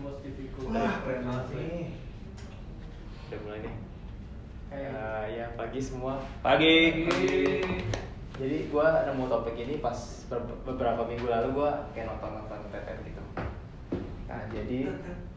most 0.00 0.20
difficult 0.20 0.68
Wah, 0.70 0.94
keren 1.00 1.20
banget 1.22 1.46
nih. 1.52 1.82
Udah 3.26 3.38
mulai 3.40 3.60
nih. 3.60 3.74
Kayak- 4.66 4.92
Eh, 4.92 5.24
ya 5.34 5.46
pagi 5.54 5.80
semua. 5.80 6.14
Pagi. 6.40 6.74
Jadi 8.32 8.56
gua 8.66 9.04
nemu 9.04 9.24
topik 9.26 9.52
ini 9.54 9.74
pas 9.78 9.98
ber- 10.26 10.60
beberapa 10.64 11.04
minggu 11.04 11.26
lalu 11.26 11.48
gua 11.52 11.90
kayak 11.90 12.08
nonton-nonton 12.08 12.70
TTN 12.70 12.98
gitu. 13.04 13.22
Nah, 14.26 14.40
jadi 14.48 14.78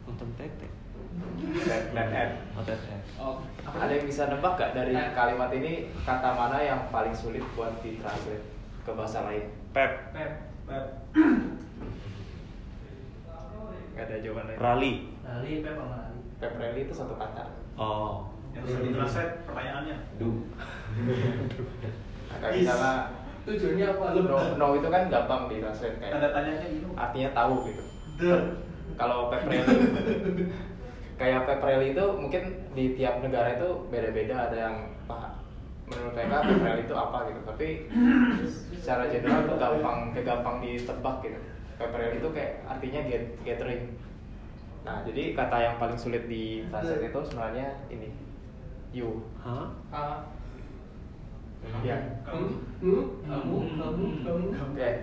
Nonton 0.06 0.30
tete. 0.36 0.68
TTN. 1.90 2.30
Oh, 2.54 2.64
tete. 2.64 2.96
oh 3.16 3.36
Ada 3.66 3.92
yang 3.92 4.06
bisa 4.06 4.26
nebak 4.26 4.54
gak 4.56 4.74
dari 4.74 4.94
kalimat 5.12 5.50
ini 5.52 5.74
kata 6.00 6.30
mana 6.32 6.58
yang 6.58 6.80
paling 6.90 7.12
sulit 7.12 7.44
buat 7.54 7.74
ditranslate 7.80 8.46
ke 8.82 8.92
bahasa 8.92 9.22
lain? 9.24 9.46
Pep. 9.72 10.14
pep 10.14 10.32
pep 10.64 10.86
Gak 13.94 14.06
ada 14.10 14.16
jawaban 14.22 14.46
lain. 14.50 14.58
Rally. 14.58 14.94
lali 15.24 15.52
pep 15.62 15.76
sama 15.78 15.96
lali 15.98 16.20
Pep 16.42 16.54
rally 16.58 16.80
itu 16.86 16.94
satu 16.94 17.14
kata. 17.16 17.44
Oh. 17.78 18.28
Yang 18.54 18.64
bisa 18.70 18.80
ditranslate 18.86 19.34
pertanyaannya. 19.46 19.98
Du. 20.22 20.30
Kayak 22.42 22.54
misalnya 22.58 22.94
tujuannya 23.44 23.86
apa 23.92 24.06
no, 24.16 24.38
no 24.56 24.68
itu 24.80 24.88
kan 24.88 25.04
gampang 25.12 25.42
ditranslate 25.52 25.98
kayak 26.00 26.14
Tanda 26.16 26.30
tanyanya 26.32 26.68
gitu. 26.72 26.88
artinya 26.96 27.30
tahu 27.36 27.56
gitu. 27.70 27.84
The. 28.18 28.36
Kalau 28.94 29.30
pep 29.30 29.44
rally 29.46 29.78
kayak 31.18 31.46
pep 31.46 31.62
rally 31.62 31.88
itu 31.94 32.06
mungkin 32.18 32.44
di 32.74 32.86
tiap 32.98 33.22
negara 33.22 33.56
itu 33.58 33.70
beda-beda 33.94 34.50
ada 34.50 34.58
yang 34.58 34.76
apa 35.06 35.38
menurut 35.88 36.14
mereka 36.18 36.36
pep 36.42 36.62
rally 36.66 36.84
itu 36.90 36.96
apa 36.98 37.18
gitu 37.30 37.42
tapi 37.46 37.68
secara 38.74 39.04
general 39.08 39.46
itu 39.46 39.56
gampang 39.56 39.98
kayak 40.12 40.26
gampang 40.26 40.56
ditebak 40.60 41.16
gitu 41.22 41.40
pep 41.78 41.92
rally 41.94 42.18
itu 42.22 42.30
kayak 42.30 42.62
artinya 42.68 43.02
get, 43.08 43.24
gathering. 43.42 43.84
Nah 44.84 45.02
jadi 45.08 45.34
kata 45.34 45.58
yang 45.60 45.76
paling 45.80 45.98
sulit 45.98 46.28
di 46.28 46.66
translate 46.68 47.10
itu 47.10 47.20
sebenarnya 47.32 47.68
ini. 47.90 48.10
You. 48.94 49.26
Hah? 49.42 49.74
ah 49.90 50.22
ya 51.82 51.96
Kamu. 52.28 52.48
Hmm? 52.84 53.04
kamu? 53.24 53.58
Kamu? 53.80 54.06
Kamu? 54.22 54.46
Kayak 54.76 54.98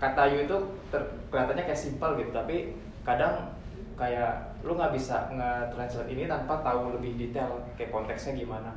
kata 0.00 0.22
you 0.32 0.48
itu 0.48 0.56
ter- 0.88 1.12
kelihatannya 1.28 1.64
kayak 1.68 1.80
simpel 1.80 2.16
gitu 2.16 2.32
tapi 2.32 2.72
kadang 3.04 3.52
kayak 4.00 4.56
lu 4.64 4.72
nggak 4.76 4.96
bisa 4.96 5.28
nge-translate 5.36 6.08
ini 6.08 6.24
tanpa 6.24 6.64
tahu 6.64 6.96
lebih 6.96 7.20
detail 7.20 7.60
kayak 7.76 7.92
konteksnya 7.92 8.32
gimana. 8.32 8.72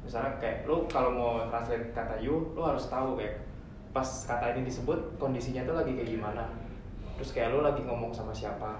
Misalnya 0.00 0.40
kayak 0.40 0.64
lu 0.64 0.88
kalau 0.88 1.12
mau 1.12 1.32
translate 1.52 1.92
kata 1.92 2.16
you 2.18 2.48
lu 2.56 2.64
harus 2.64 2.88
tahu 2.88 3.20
kayak 3.20 3.44
pas 3.98 4.06
kata 4.30 4.54
ini 4.54 4.62
disebut 4.62 5.18
kondisinya 5.18 5.66
tuh 5.66 5.74
lagi 5.74 5.90
kayak 5.90 6.14
gimana 6.14 6.46
terus 7.18 7.34
kayak 7.34 7.50
lu 7.50 7.66
lagi 7.66 7.82
ngomong 7.82 8.14
sama 8.14 8.30
siapa 8.30 8.78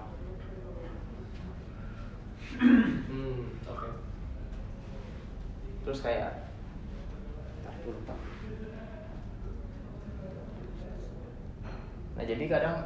hmm 2.55 3.43
oke 3.67 3.89
terus 5.83 5.99
kayak 5.99 6.47
Ntar 7.59 7.75
dulu, 7.83 7.99
lupa. 7.99 8.15
nah 12.15 12.23
jadi 12.23 12.43
kadang 12.47 12.77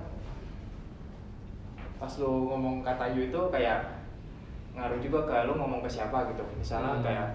pas 2.02 2.14
lu 2.18 2.50
ngomong 2.50 2.82
kata 2.82 3.14
you 3.14 3.30
itu 3.30 3.42
kayak 3.54 3.94
ngaruh 4.74 4.98
juga 4.98 5.20
ke 5.30 5.36
lu 5.46 5.54
ngomong 5.54 5.86
ke 5.86 5.90
siapa 5.92 6.34
gitu 6.34 6.42
misalnya 6.58 6.98
Hmm. 6.98 7.06
kayak 7.06 7.30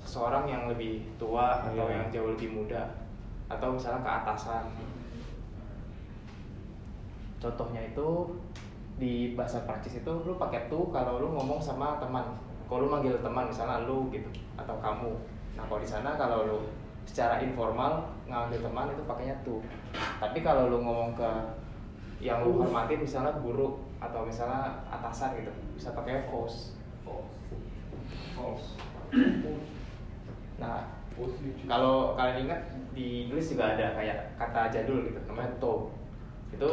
seseorang 0.00 0.48
yang 0.48 0.64
lebih 0.64 1.04
tua 1.20 1.60
atau 1.60 1.92
Iya. 1.92 2.00
yang 2.00 2.08
jauh 2.08 2.32
lebih 2.32 2.56
muda 2.56 2.88
atau 3.50 3.74
misalnya 3.74 4.00
ke 4.06 4.10
atasan. 4.22 4.64
Contohnya 7.42 7.82
itu 7.90 8.38
di 9.00 9.32
bahasa 9.32 9.64
Prancis 9.64 9.98
itu 9.98 10.12
lu 10.22 10.36
pakai 10.38 10.70
tuh 10.70 10.88
kalau 10.94 11.18
lu 11.18 11.34
ngomong 11.34 11.58
sama 11.58 11.98
teman. 11.98 12.38
Kalau 12.70 12.86
lu 12.86 12.88
manggil 12.88 13.18
teman 13.18 13.50
misalnya 13.50 13.82
lu 13.82 14.06
gitu 14.14 14.30
atau 14.54 14.78
kamu. 14.78 15.12
Nah 15.58 15.64
kalau 15.66 15.80
di 15.82 15.88
sana 15.90 16.14
kalau 16.14 16.46
lu 16.46 16.58
secara 17.10 17.42
informal 17.42 18.06
ngambil 18.30 18.62
teman 18.62 18.86
itu 18.94 19.02
pakainya 19.02 19.34
tuh 19.42 19.58
tapi 20.22 20.46
kalau 20.46 20.70
lu 20.70 20.78
ngomong 20.78 21.18
ke 21.18 21.30
yang 22.22 22.46
lu 22.46 22.60
hormati 22.60 22.94
misalnya 22.94 23.34
guru 23.42 23.82
atau 23.98 24.22
misalnya 24.22 24.84
atasan 24.86 25.42
gitu 25.42 25.50
bisa 25.74 25.90
pakai 25.96 26.30
vos 26.30 26.78
False. 28.36 28.78
nah 30.62 30.86
kalau 31.66 32.14
kalian 32.14 32.48
ingat 32.48 32.60
di 33.00 33.24
Inggris 33.24 33.56
juga 33.56 33.72
ada 33.72 33.96
kayak 33.96 34.36
kata 34.36 34.68
jadul 34.68 35.08
gitu 35.08 35.16
namanya 35.24 35.56
to 35.56 35.88
itu 36.52 36.70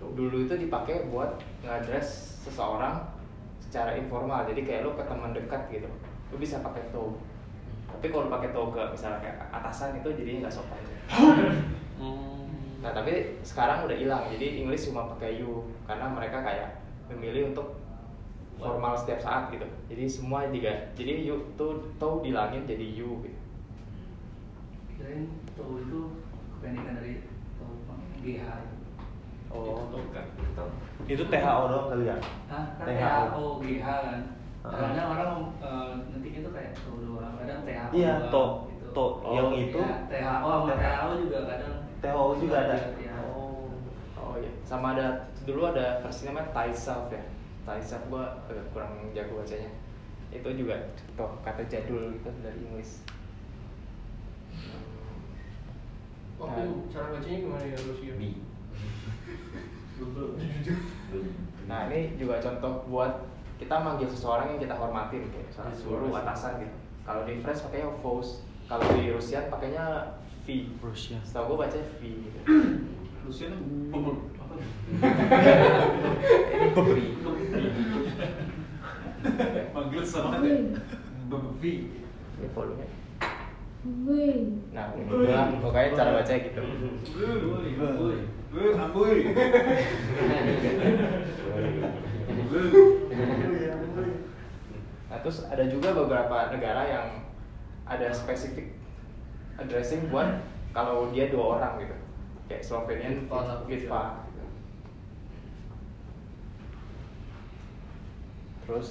dulu 0.00 0.48
itu 0.48 0.54
dipakai 0.56 1.12
buat 1.12 1.36
ngadres 1.60 2.40
seseorang 2.40 3.04
secara 3.60 3.98
informal. 3.98 4.46
Jadi 4.48 4.64
kayak 4.64 4.88
lu 4.88 4.96
ke 4.96 5.04
teman 5.04 5.36
dekat 5.36 5.68
gitu 5.68 5.88
lu 6.32 6.36
bisa 6.40 6.64
pakai 6.64 6.88
to 6.90 7.12
tapi 7.86 8.10
kalau 8.10 8.26
pakai 8.32 8.50
to 8.50 8.62
ke 8.74 8.82
misalnya 8.92 9.18
kayak 9.22 9.36
atasan 9.52 10.00
itu 10.00 10.08
jadinya 10.16 10.48
nggak 10.48 10.56
sopan. 10.56 10.80
Hmm. 11.96 12.44
nah 12.84 12.92
tapi 12.92 13.40
sekarang 13.40 13.88
udah 13.88 13.96
hilang. 13.96 14.24
Jadi 14.32 14.64
Inggris 14.64 14.88
cuma 14.88 15.08
pakai 15.16 15.40
you 15.40 15.64
karena 15.84 16.12
mereka 16.12 16.44
kayak 16.44 16.82
memilih 17.08 17.52
untuk 17.52 17.78
formal 18.60 18.96
setiap 18.96 19.20
saat 19.20 19.48
gitu. 19.52 19.64
Jadi 19.92 20.04
semua 20.08 20.48
juga 20.48 20.72
jadi 20.96 21.24
you 21.24 21.36
tuh 21.56 21.84
to 21.96 22.08
dilangin 22.24 22.64
jadi 22.64 22.84
you 22.84 23.20
gitu. 23.24 23.40
Kirain 24.96 25.45
tau 25.56 25.72
itu 25.80 26.00
kependekan 26.60 26.94
dari 27.00 27.14
GH 28.20 28.44
Oh. 29.46 29.88
Itu 29.88 30.10
kan. 30.10 30.26
Itu 31.06 31.22
THO 31.30 31.60
doang 31.70 31.86
kali 31.88 32.04
ya? 32.10 32.16
kan 32.50 32.64
THO. 32.82 33.62
GH 33.62 33.86
kan 33.86 34.20
kadang 34.66 35.06
orang 35.14 35.30
eh, 35.62 35.90
ngetik 36.10 36.42
itu 36.42 36.48
kayak 36.50 36.74
tau 36.74 36.98
doang 36.98 37.34
kadang 37.38 37.62
THO 37.62 37.88
Iya, 37.94 38.12
to. 38.28 38.44
gitu. 38.68 38.86
To. 38.92 39.06
Yang 39.32 39.50
itu 39.70 39.78
Ya, 39.80 39.96
THO 40.10 40.48
sama 40.50 40.74
THO 40.74 41.08
juga 41.22 41.38
kadang 41.46 41.74
THO 42.02 42.24
juga 42.42 42.56
ada. 42.66 42.76
Iya. 42.98 43.14
Oh. 43.32 43.70
Oh 44.18 44.34
iya, 44.36 44.50
sama 44.66 44.98
ada 44.98 45.30
dulu 45.46 45.70
ada 45.70 46.02
versi 46.02 46.26
namanya 46.26 46.50
Thai 46.50 46.74
self 46.74 47.06
ya. 47.08 47.22
Thai 47.62 47.78
self 47.78 48.02
gua 48.10 48.42
agak 48.50 48.66
kurang 48.74 48.92
jago 49.14 49.40
bacanya. 49.40 49.70
Itu 50.34 50.48
juga 50.52 50.74
toh 51.14 51.38
kata 51.46 51.62
jadul 51.70 52.10
gitu 52.12 52.28
dari 52.42 52.58
Inggris. 52.60 53.06
Waktu 56.36 56.60
Nah. 56.68 56.84
cara 56.92 57.06
bacanya 57.16 57.38
gimana 57.40 57.64
ya 57.64 57.76
Rusia? 57.80 58.12
Bi. 58.20 58.30
Nah 61.64 61.88
ini 61.88 62.20
juga 62.20 62.36
contoh 62.44 62.84
buat 62.92 63.24
kita 63.56 63.80
manggil 63.80 64.04
seseorang 64.12 64.52
yang 64.52 64.60
kita 64.60 64.76
hormatin 64.76 65.24
kayak 65.32 65.48
misalnya 65.48 65.72
guru 65.80 66.12
atasan 66.12 66.60
gitu. 66.60 66.76
Kalau 67.08 67.24
di 67.24 67.40
French 67.40 67.64
pakainya 67.64 67.88
vos, 68.04 68.44
kalau 68.68 68.84
di 69.00 69.08
Rusian 69.08 69.48
pakainya 69.48 70.12
V. 70.44 70.76
Rusia. 70.84 71.16
Setahu 71.24 71.56
gua 71.56 71.64
bacanya 71.64 71.88
V 71.96 72.00
gitu. 72.04 72.38
Rusia 73.24 73.48
tuh 73.56 73.60
bubur 73.88 74.28
apa? 74.36 74.54
Ini 76.52 76.68
V. 76.76 76.88
Manggil 79.72 80.02
sama 80.04 80.36
ada 80.36 80.52
bebi. 81.32 81.74
Ini 82.36 82.48
volumenya. 82.52 83.05
Nah, 84.76 84.92
pokoknya 85.62 85.96
cara 85.96 86.10
bacanya 86.20 86.40
gitu. 86.46 86.62
Nah, 95.06 95.18
terus 95.22 95.38
ada 95.48 95.64
juga 95.70 95.88
beberapa 95.96 96.36
negara 96.52 96.82
yang 96.86 97.08
ada 97.86 98.10
spesifik 98.12 98.76
addressing 99.56 100.12
buat 100.12 100.44
kalau 100.76 101.08
dia 101.14 101.32
dua 101.32 101.56
orang 101.56 101.80
gitu. 101.80 101.96
Kayak 102.46 102.62
Slovenian 102.62 103.26
Litva 103.66 104.22
gitu. 104.28 104.44
Terus 108.68 108.88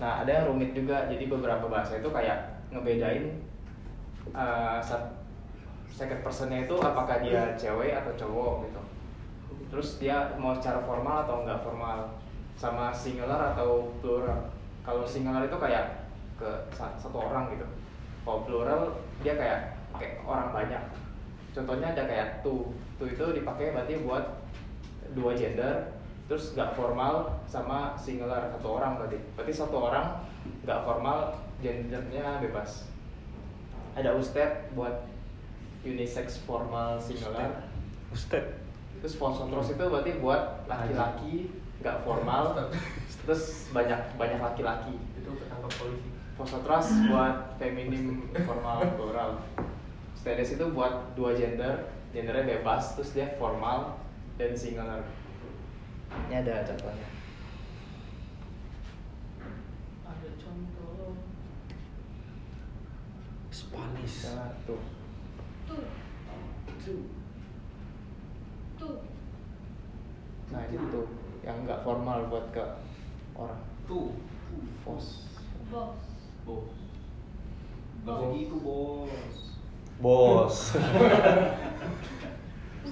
nah 0.00 0.24
ada 0.24 0.30
yang 0.32 0.48
rumit 0.48 0.72
juga. 0.72 1.06
Jadi 1.12 1.28
beberapa 1.28 1.68
bahasa 1.68 2.00
itu 2.00 2.08
kayak 2.08 2.64
ngebedain 2.72 3.43
uh, 4.32 4.78
second 5.94 6.20
personnya 6.26 6.64
itu 6.64 6.74
apakah 6.80 7.22
dia 7.22 7.54
cewek 7.54 7.94
atau 7.94 8.12
cowok 8.18 8.52
gitu. 8.66 8.80
Terus 9.70 9.88
dia 9.98 10.34
mau 10.38 10.54
secara 10.54 10.82
formal 10.86 11.26
atau 11.26 11.42
enggak 11.42 11.62
formal 11.62 12.14
sama 12.54 12.94
singular 12.94 13.54
atau 13.54 13.90
plural. 13.98 14.50
Kalau 14.86 15.02
singular 15.02 15.46
itu 15.46 15.58
kayak 15.58 16.06
ke 16.38 16.50
sa- 16.74 16.94
satu 16.98 17.18
orang 17.30 17.54
gitu. 17.54 17.66
Kalau 18.24 18.46
plural 18.46 18.80
dia 19.22 19.34
kayak 19.38 19.78
kayak 19.94 20.22
orang 20.26 20.50
banyak. 20.50 20.82
Contohnya 21.54 21.94
ada 21.94 22.04
kayak 22.06 22.28
tu. 22.42 22.74
Tu 22.98 23.10
itu 23.10 23.24
dipakai 23.34 23.74
berarti 23.74 24.02
buat 24.06 24.42
dua 25.14 25.34
gender. 25.34 25.94
Terus 26.30 26.54
nggak 26.56 26.74
formal 26.74 27.42
sama 27.46 27.94
singular 27.98 28.50
satu 28.50 28.78
orang 28.80 28.98
berarti. 28.98 29.18
Berarti 29.38 29.52
satu 29.54 29.90
orang 29.90 30.22
nggak 30.62 30.82
formal 30.86 31.34
gendernya 31.62 32.38
bebas. 32.42 32.90
Ada 33.94 34.10
usted 34.18 34.74
buat 34.74 35.06
unisex 35.86 36.42
formal 36.42 36.98
singular. 36.98 37.70
Ustad. 38.10 38.58
Terus 38.98 39.14
vosotros 39.20 39.74
itu 39.74 39.84
berarti 39.84 40.18
buat 40.18 40.66
laki-laki 40.66 41.50
nggak 41.82 42.02
formal. 42.02 42.58
Terus 43.24 43.70
banyak 43.70 44.18
banyak 44.18 44.40
laki-laki. 44.42 44.98
Itu 45.18 45.34
ketangkap 45.38 45.72
polisi. 45.78 46.08
Fosotras 46.34 46.90
buat 47.06 47.54
feminim 47.62 48.26
formal 48.42 48.82
plural 48.98 49.38
Stedes 50.18 50.58
itu 50.58 50.64
buat 50.74 51.14
dua 51.14 51.30
gender. 51.38 51.94
Gendernya 52.10 52.58
bebas 52.58 52.94
terus 52.94 53.10
dia 53.10 53.34
formal 53.38 53.98
dan 54.38 54.54
singular 54.54 55.02
ini 56.14 56.34
ada 56.40 56.62
contohnya 56.62 57.08
Ada 60.04 60.30
contoh. 60.38 61.18
Spanish. 63.74 64.30
misalnya 64.30 64.54
tuh 64.64 64.82
Tú. 66.84 67.08
Tú. 68.76 68.88
nah 70.52 70.62
itu 70.68 70.84
tuh 70.92 71.06
yang 71.42 71.64
nggak 71.64 71.82
formal 71.82 72.28
buat 72.28 72.52
ke 72.52 72.64
orang 73.34 73.60
Tuh. 73.88 74.12
fos 74.84 75.24
Vos. 75.72 75.96
Bos. 76.44 76.68
Gak 78.04 78.16
begitu 78.20 78.60
bos. 78.60 79.56
Bos. 79.98 80.56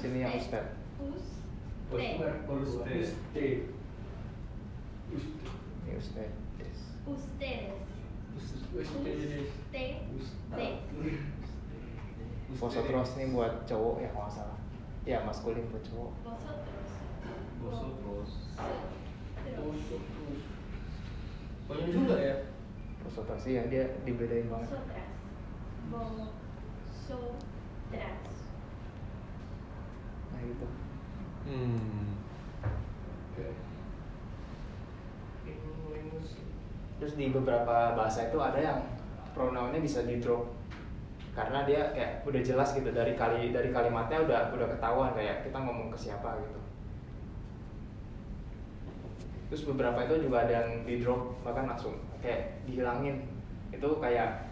sini 0.00 0.25
yang 0.25 0.34
Usted. 0.34 0.67
Ustad 0.99 1.37
Usted. 1.93 2.17
Usted. 2.49 3.58
ini 5.52 5.93
Ustedes 5.93 5.93
Ustedes. 5.93 6.32
Ustedes. 6.56 6.79
Ustedes. 7.05 8.02
Vosotros 12.52 13.17
nih 13.17 13.32
buat 13.32 13.64
cowok 13.69 13.96
ya 14.00 14.08
kalau 14.12 14.29
nggak 14.29 14.37
salah 14.37 14.58
ya 15.02 15.19
maskulin 15.26 15.67
buat 15.73 15.82
cowok 15.82 16.12
Vosotros. 16.23 16.90
Vosotros. 17.62 18.31
Vosotros. 19.58 20.43
Banyak 21.67 21.88
juga 21.90 22.17
ya. 22.20 22.37
Vosotros 23.02 23.40
sih 23.43 23.58
yang 23.58 23.67
dia 23.73 23.99
dibedain 24.06 24.46
banget 24.46 24.69
Vosotras. 24.70 25.11
Vosotras. 25.90 28.38
nah 30.32 30.40
gitu 30.40 30.67
Hmm. 31.43 32.23
Oke. 33.34 33.43
English. 33.43 33.72
Terus 37.03 37.19
di 37.19 37.35
beberapa 37.35 37.99
bahasa 37.99 38.31
itu 38.31 38.39
ada 38.39 38.63
yang 38.63 38.79
pronounnya 39.35 39.83
bisa 39.83 40.07
di 40.07 40.23
drop. 40.23 40.47
Karena 41.35 41.67
dia 41.67 41.91
kayak 41.91 42.23
udah 42.23 42.39
jelas 42.39 42.71
gitu 42.79 42.95
dari 42.95 43.19
kali 43.19 43.51
dari 43.51 43.75
kalimatnya 43.75 44.23
udah 44.23 44.55
udah 44.55 44.69
ketahuan 44.71 45.11
kayak 45.11 45.43
kita 45.43 45.59
ngomong 45.59 45.91
ke 45.91 45.99
siapa 45.99 46.39
gitu. 46.39 46.61
Terus 49.51 49.63
beberapa 49.75 49.99
itu 50.07 50.31
juga 50.31 50.47
ada 50.47 50.63
yang 50.63 50.87
di 50.87 51.03
drop 51.03 51.43
bahkan 51.43 51.67
langsung 51.67 51.99
kayak 52.23 52.63
dihilangin. 52.71 53.27
Itu 53.75 53.99
kayak 53.99 54.47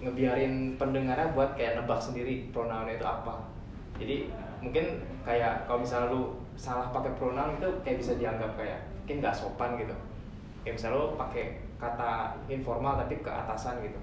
ngebiarin 0.00 0.80
pendengarnya 0.80 1.36
buat 1.36 1.60
kayak 1.60 1.84
nebak 1.84 2.00
sendiri 2.00 2.48
pronounnya 2.56 2.96
itu 2.96 3.04
apa. 3.04 3.52
Jadi 4.00 4.32
mungkin 4.64 5.04
kayak 5.28 5.68
kalau 5.68 5.84
misalnya 5.84 6.08
lu 6.08 6.40
salah 6.56 6.88
pakai 6.88 7.12
pronoun 7.20 7.60
itu 7.60 7.68
kayak 7.84 8.00
bisa 8.00 8.16
dianggap 8.16 8.56
kayak 8.56 8.80
mungkin 9.04 9.20
nggak 9.20 9.36
sopan 9.36 9.76
gitu. 9.76 9.92
Kayak 10.64 10.80
misalnya 10.80 10.96
lu 11.04 11.08
pakai 11.20 11.65
kata 11.76 12.40
informal 12.48 12.96
tapi 12.96 13.20
ke 13.20 13.30
atasan 13.30 13.84
gitu. 13.84 14.00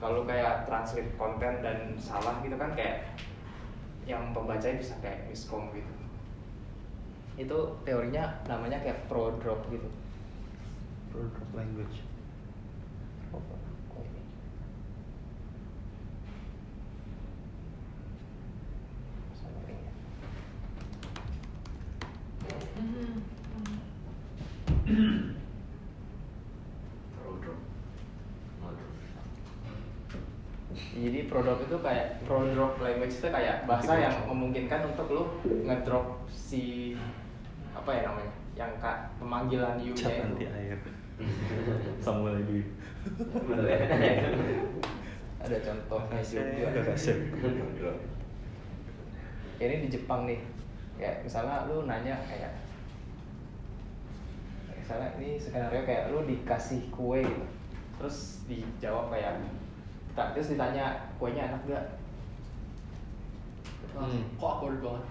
Kalau 0.00 0.24
kayak 0.24 0.64
translate 0.64 1.12
konten 1.20 1.60
dan 1.60 1.92
salah 2.00 2.40
gitu 2.40 2.56
kan 2.56 2.72
kayak 2.72 3.04
yang 4.08 4.32
pembacanya 4.32 4.80
bisa 4.80 4.94
kayak 5.04 5.28
miskom 5.28 5.68
gitu. 5.76 5.92
Itu 7.36 7.58
teorinya 7.84 8.40
namanya 8.48 8.80
kayak 8.80 9.06
pro 9.08 9.36
drop 9.38 9.60
gitu. 9.68 9.88
Product 11.10 11.50
language. 11.58 12.06
Oh, 13.34 13.42
oh 13.42 14.02
ini. 14.06 14.22
Sama 19.34 19.60
ringnya. 19.66 19.92
Jadi 31.00 31.32
produk 31.32 31.56
itu 31.64 31.76
kayak 31.80 32.20
produk 32.28 32.76
language 32.76 33.16
itu 33.16 33.28
kayak 33.32 33.64
bahasa 33.64 33.96
yang 33.96 34.12
memungkinkan 34.28 34.92
untuk 34.92 35.08
lu 35.08 35.24
ngedrop 35.64 36.28
si 36.28 36.92
apa 37.72 37.88
ya 37.88 38.04
namanya 38.04 38.32
yang 38.52 38.76
kak 38.76 39.08
pemanggilan 39.16 39.80
you 39.80 39.96
nya 39.96 40.20
itu. 40.20 40.44
air. 40.44 40.76
Samuel 42.04 42.36
Edwin. 42.44 42.68
ada 45.40 45.56
contohnya 45.64 46.20
juga. 46.20 46.68
Ini 49.60 49.84
di 49.84 49.88
Jepang 49.88 50.28
nih. 50.28 50.40
Kayak 51.00 51.24
misalnya 51.24 51.64
lu 51.64 51.88
nanya 51.88 52.20
kayak 52.28 52.60
misalnya 54.76 55.16
ini 55.16 55.40
skenario 55.40 55.80
kayak 55.88 56.12
lu 56.12 56.28
dikasih 56.28 56.92
kue 56.92 57.24
gitu. 57.24 57.46
Terus 57.96 58.44
dijawab 58.44 59.08
kayak 59.08 59.40
tak 60.16 60.34
terus 60.34 60.52
ditanya 60.52 61.10
kuenya 61.18 61.52
enak 61.52 61.62
gak 61.70 61.84
Hmm. 63.90 64.22
Kok 64.38 64.46
awkward 64.46 64.78
banget. 64.80 65.04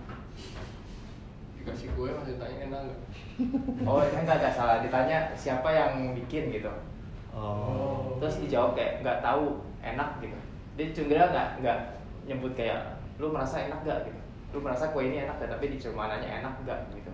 Dikasih 1.59 1.87
kue 1.99 2.09
masih 2.15 2.39
tanya 2.39 2.57
enak 2.71 2.79
nggak? 2.87 2.99
oh 3.89 3.99
ini 4.07 4.17
enggak 4.23 4.37
enggak 4.39 4.55
salah. 4.55 4.77
Ditanya 4.79 5.17
siapa 5.35 5.69
yang 5.71 6.15
bikin? 6.15 6.51
gitu. 6.55 6.71
Oh. 7.29 8.17
terus 8.17 8.41
dijawab 8.41 8.73
kayak 8.73 9.05
nggak 9.05 9.21
tahu 9.21 9.61
enak 9.83 10.09
gitu. 10.19 10.37
Dia 10.75 10.87
cuma 10.95 11.29
nggak 11.29 11.49
nggak 11.61 11.79
nyebut 12.25 12.51
kayak 12.57 12.99
lu 13.19 13.31
merasa 13.31 13.67
enak 13.67 13.79
gak 13.83 14.07
gitu. 14.07 14.19
Lu 14.55 14.59
merasa 14.63 14.89
kue 14.89 15.07
ini 15.11 15.27
enak 15.27 15.37
gak 15.37 15.51
tapi 15.51 15.75
cuma 15.77 16.09
nanya 16.09 16.41
enak 16.41 16.53
gak 16.63 16.79
gitu. 16.95 17.11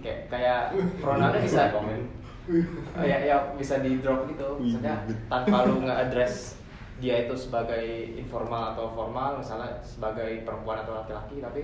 Kayak 0.00 0.30
kayak 0.30 0.60
pronounnya 1.02 1.42
bisa 1.42 1.70
oh, 1.74 3.04
ya 3.04 3.18
ya 3.20 3.36
bisa 3.58 3.82
di 3.82 4.00
drop 4.00 4.26
gitu. 4.30 4.58
Maksudnya 4.58 4.94
tanpa 5.28 5.66
lu 5.68 5.84
nggak 5.84 6.08
address 6.08 6.63
dia 7.02 7.26
itu 7.26 7.34
sebagai 7.34 7.84
informal 8.14 8.72
atau 8.72 8.86
formal 8.94 9.38
misalnya 9.38 9.82
sebagai 9.82 10.46
perempuan 10.46 10.78
atau 10.82 10.94
laki-laki 10.94 11.42
tapi 11.42 11.60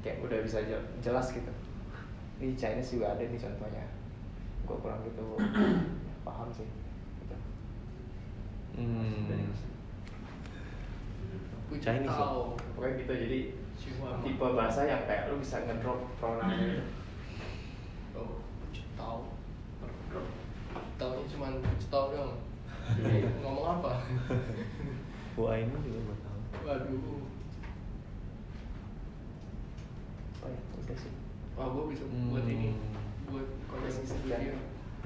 kayak 0.00 0.24
udah 0.24 0.40
bisa 0.40 0.64
jel- 0.64 0.90
jelas 1.00 1.28
gitu 1.30 1.52
di 2.40 2.56
Chinese 2.56 2.96
juga 2.96 3.12
ada 3.12 3.20
nih 3.20 3.36
contohnya 3.36 3.84
gue 4.64 4.76
kurang 4.80 5.00
gitu 5.04 5.24
paham 6.26 6.48
sih 6.50 6.64
gitu. 7.20 7.36
Hmm. 8.80 9.28
Chinese 11.80 12.10
ya? 12.10 12.18
tahu. 12.18 12.58
pokoknya 12.74 12.94
gitu 12.98 13.12
jadi 13.14 13.38
Chihuahua. 13.80 14.20
tipe 14.20 14.46
bahasa 14.52 14.84
yang 14.84 15.00
kayak 15.08 15.32
lu 15.32 15.40
bisa 15.40 15.56
ngedrop 15.64 16.00
pronoun 16.20 16.52
gitu 16.56 16.84
Oh, 18.10 18.42
tahu. 18.98 19.20
Tahu 20.98 21.12
cuma 21.30 21.46
tahu 21.88 22.06
dong. 22.12 22.32
Ngomong 23.40 23.80
apa? 23.80 23.92
Ini 25.60 25.76
juga 25.84 25.98
gue 26.00 26.16
tahu. 26.18 26.40
Waduh. 26.64 27.20
oh 30.40 30.48
ya 30.48 30.60
udah 30.80 30.96
sih 30.96 31.12
Wah, 31.52 31.66
gue 31.68 31.84
bisa 31.92 32.04
Hmm. 32.08 32.32
buat 32.32 32.46
ini. 32.48 32.72
Buat 33.28 33.46
konten 33.68 33.92
video. 33.92 34.56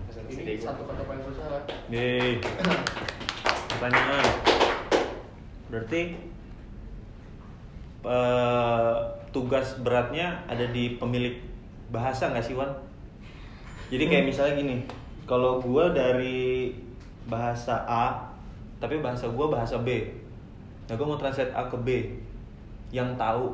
Pesan 0.07 0.23
Ini 0.31 0.55
satu 0.57 0.87
kata 0.87 1.03
paling 1.03 1.25
susah 1.27 1.47
kan? 1.51 1.63
Yeay. 1.91 2.39
Pertanyaan. 3.69 4.27
Berarti 5.67 6.03
eh, 8.05 8.95
tugas 9.35 9.75
beratnya 9.83 10.47
ada 10.47 10.71
di 10.71 10.95
pemilik 10.95 11.43
bahasa 11.91 12.31
nggak 12.31 12.47
sih 12.47 12.55
Wan? 12.55 12.71
Jadi 13.91 14.05
kayak 14.07 14.29
misalnya 14.29 14.55
gini, 14.55 14.77
kalau 15.27 15.59
gua 15.59 15.91
dari 15.91 16.71
bahasa 17.27 17.83
A, 17.85 18.31
tapi 18.79 19.03
bahasa 19.03 19.27
gua 19.27 19.51
bahasa 19.51 19.81
B. 19.83 19.89
Nah 20.85 20.95
gua 20.97 21.07
mau 21.15 21.19
translate 21.21 21.53
A 21.53 21.67
ke 21.69 21.77
B. 21.81 21.89
Yang 22.93 23.17
tahu 23.19 23.45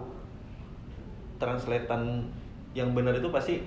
translatean 1.40 2.28
yang 2.76 2.92
benar 2.92 3.16
itu 3.16 3.28
pasti 3.32 3.64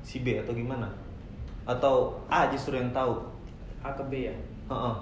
si 0.00 0.22
B 0.22 0.40
atau 0.40 0.54
gimana? 0.54 0.88
Atau 1.66 2.22
A 2.30 2.48
justru 2.48 2.78
yang 2.78 2.94
tahu? 2.94 3.30
A 3.80 3.96
ke 3.96 4.04
B 4.08 4.28
ya 4.28 4.34
Heeh. 4.68 4.94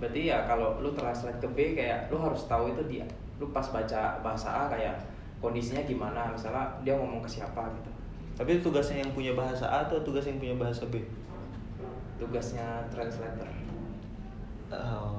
berarti 0.00 0.20
ya 0.32 0.48
kalau 0.48 0.80
lu 0.80 0.94
translate 0.96 1.36
ke 1.42 1.48
B 1.52 1.76
kayak 1.76 2.08
lu 2.08 2.16
harus 2.16 2.46
tahu 2.48 2.72
itu 2.72 2.80
dia 2.88 3.04
lu 3.36 3.50
pas 3.52 3.66
baca 3.68 4.16
bahasa 4.24 4.48
A 4.48 4.62
kayak 4.70 4.96
kondisinya 5.42 5.82
gimana 5.84 6.30
misalnya 6.32 6.64
dia 6.86 6.96
ngomong 6.96 7.20
ke 7.20 7.28
siapa 7.28 7.68
gitu 7.76 7.90
Tapi 8.38 8.64
tugasnya 8.64 9.04
yang 9.04 9.12
punya 9.12 9.36
bahasa 9.36 9.68
A 9.68 9.84
atau 9.84 10.00
tugas 10.00 10.24
yang 10.24 10.40
punya 10.40 10.56
bahasa 10.56 10.88
B? 10.88 11.04
tugasnya 12.16 12.84
translator 12.88 13.48
Oh. 14.70 15.18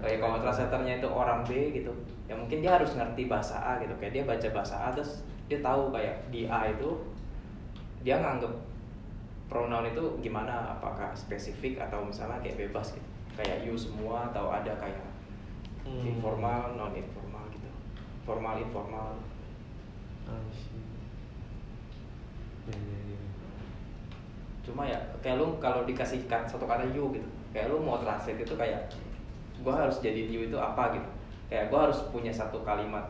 Kayak 0.00 0.18
kalau 0.18 0.36
translatornya 0.38 0.98
itu 0.98 1.08
orang 1.08 1.42
B 1.42 1.70
gitu 1.72 1.92
ya 2.24 2.34
mungkin 2.34 2.58
dia 2.60 2.76
harus 2.76 2.94
ngerti 2.94 3.28
bahasa 3.28 3.60
A 3.60 3.78
gitu 3.78 3.94
kayak 4.00 4.12
dia 4.12 4.24
baca 4.24 4.48
bahasa 4.50 4.74
A 4.80 4.88
terus 4.90 5.22
dia 5.46 5.60
tahu 5.60 5.92
kayak 5.92 6.28
di 6.28 6.48
A 6.48 6.68
itu 6.68 6.88
dia 8.00 8.20
nganggep 8.20 8.52
pronoun 9.46 9.86
itu 9.86 10.04
gimana 10.20 10.72
apakah 10.72 11.12
spesifik 11.12 11.78
atau 11.78 12.04
misalnya 12.04 12.40
kayak 12.40 12.68
bebas 12.68 12.96
gitu 12.96 13.08
kayak 13.34 13.62
you 13.62 13.76
semua 13.76 14.30
atau 14.30 14.50
ada 14.50 14.72
kayak 14.76 15.04
Hmm. 15.84 16.00
informal 16.00 16.80
non 16.80 16.96
informal 16.96 17.44
gitu 17.52 17.68
formal 18.24 18.56
informal. 18.56 19.20
Ya, 22.64 22.72
ya, 22.72 22.98
ya. 23.12 23.20
cuma 24.64 24.88
ya 24.88 24.96
kayak 25.20 25.36
lu 25.36 25.60
kalau 25.60 25.84
dikasih 25.84 26.24
kat- 26.24 26.48
satu 26.48 26.64
kata 26.64 26.88
you 26.96 27.12
gitu 27.12 27.28
kayak 27.52 27.68
lu 27.68 27.84
mau 27.84 28.00
translate 28.00 28.40
itu 28.40 28.56
kayak 28.56 28.88
gua 29.62 29.86
harus 29.86 30.02
jadi 30.02 30.26
you 30.26 30.48
itu 30.48 30.58
apa 30.58 30.96
gitu. 30.96 31.10
Kayak 31.52 31.70
gua 31.70 31.90
harus 31.90 32.00
punya 32.10 32.32
satu 32.32 32.64
kalimat 32.66 33.04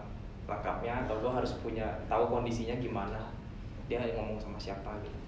lengkapnya 0.45 1.09
atau 1.09 1.17
gua 1.23 1.41
harus 1.41 1.57
punya 1.65 1.87
tahu 2.11 2.29
kondisinya 2.29 2.77
gimana. 2.83 3.33
Dia 3.89 4.03
ngomong 4.19 4.37
sama 4.37 4.59
siapa 4.61 4.93
gitu. 5.05 5.21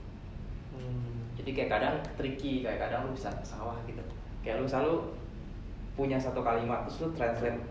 Hmm. 0.76 1.32
jadi 1.40 1.56
kayak 1.56 1.70
kadang 1.72 1.96
tricky 2.20 2.60
kayak 2.60 2.76
kadang 2.76 3.08
lu 3.08 3.16
bisa 3.16 3.32
salah 3.40 3.80
gitu. 3.88 4.02
Kayak 4.44 4.60
lu 4.60 4.66
selalu 4.68 4.96
punya 5.96 6.20
satu 6.20 6.44
kalimat 6.44 6.84
terus 6.84 7.00
lu 7.00 7.08
translate 7.16 7.64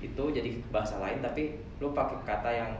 itu 0.00 0.24
jadi 0.32 0.50
bahasa 0.72 0.96
lain 1.02 1.20
tapi 1.20 1.60
lu 1.82 1.92
pakai 1.92 2.24
kata 2.24 2.50
yang 2.50 2.72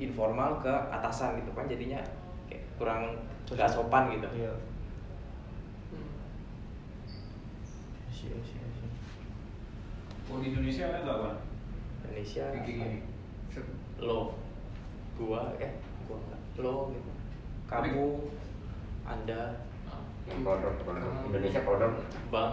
informal 0.00 0.60
ke 0.64 0.70
atasan 0.70 1.36
gitu 1.44 1.52
kan 1.52 1.68
jadinya 1.68 2.00
kayak 2.48 2.64
kurang 2.80 3.12
nggak 3.52 3.68
sopan 3.68 4.08
gitu. 4.16 4.28
Iya. 4.32 4.54
I 8.26 8.65
Oh 10.26 10.38
di 10.38 10.50
Indonesia 10.50 10.84
ada 10.84 10.98
nggak 11.00 11.18
Wan? 11.18 11.36
Indonesia 12.02 12.44
Kayak 12.50 12.64
gini. 12.64 12.98
lo 13.96 14.36
gua 15.16 15.48
eh 15.56 15.72
gua 16.04 16.16
enggak 16.20 16.40
lo 16.60 16.92
gitu 16.92 17.10
kamu 17.64 18.06
anda 19.02 19.56
produk. 20.26 20.74
Indonesia 21.24 21.60
produk. 21.62 21.92
bang 22.28 22.52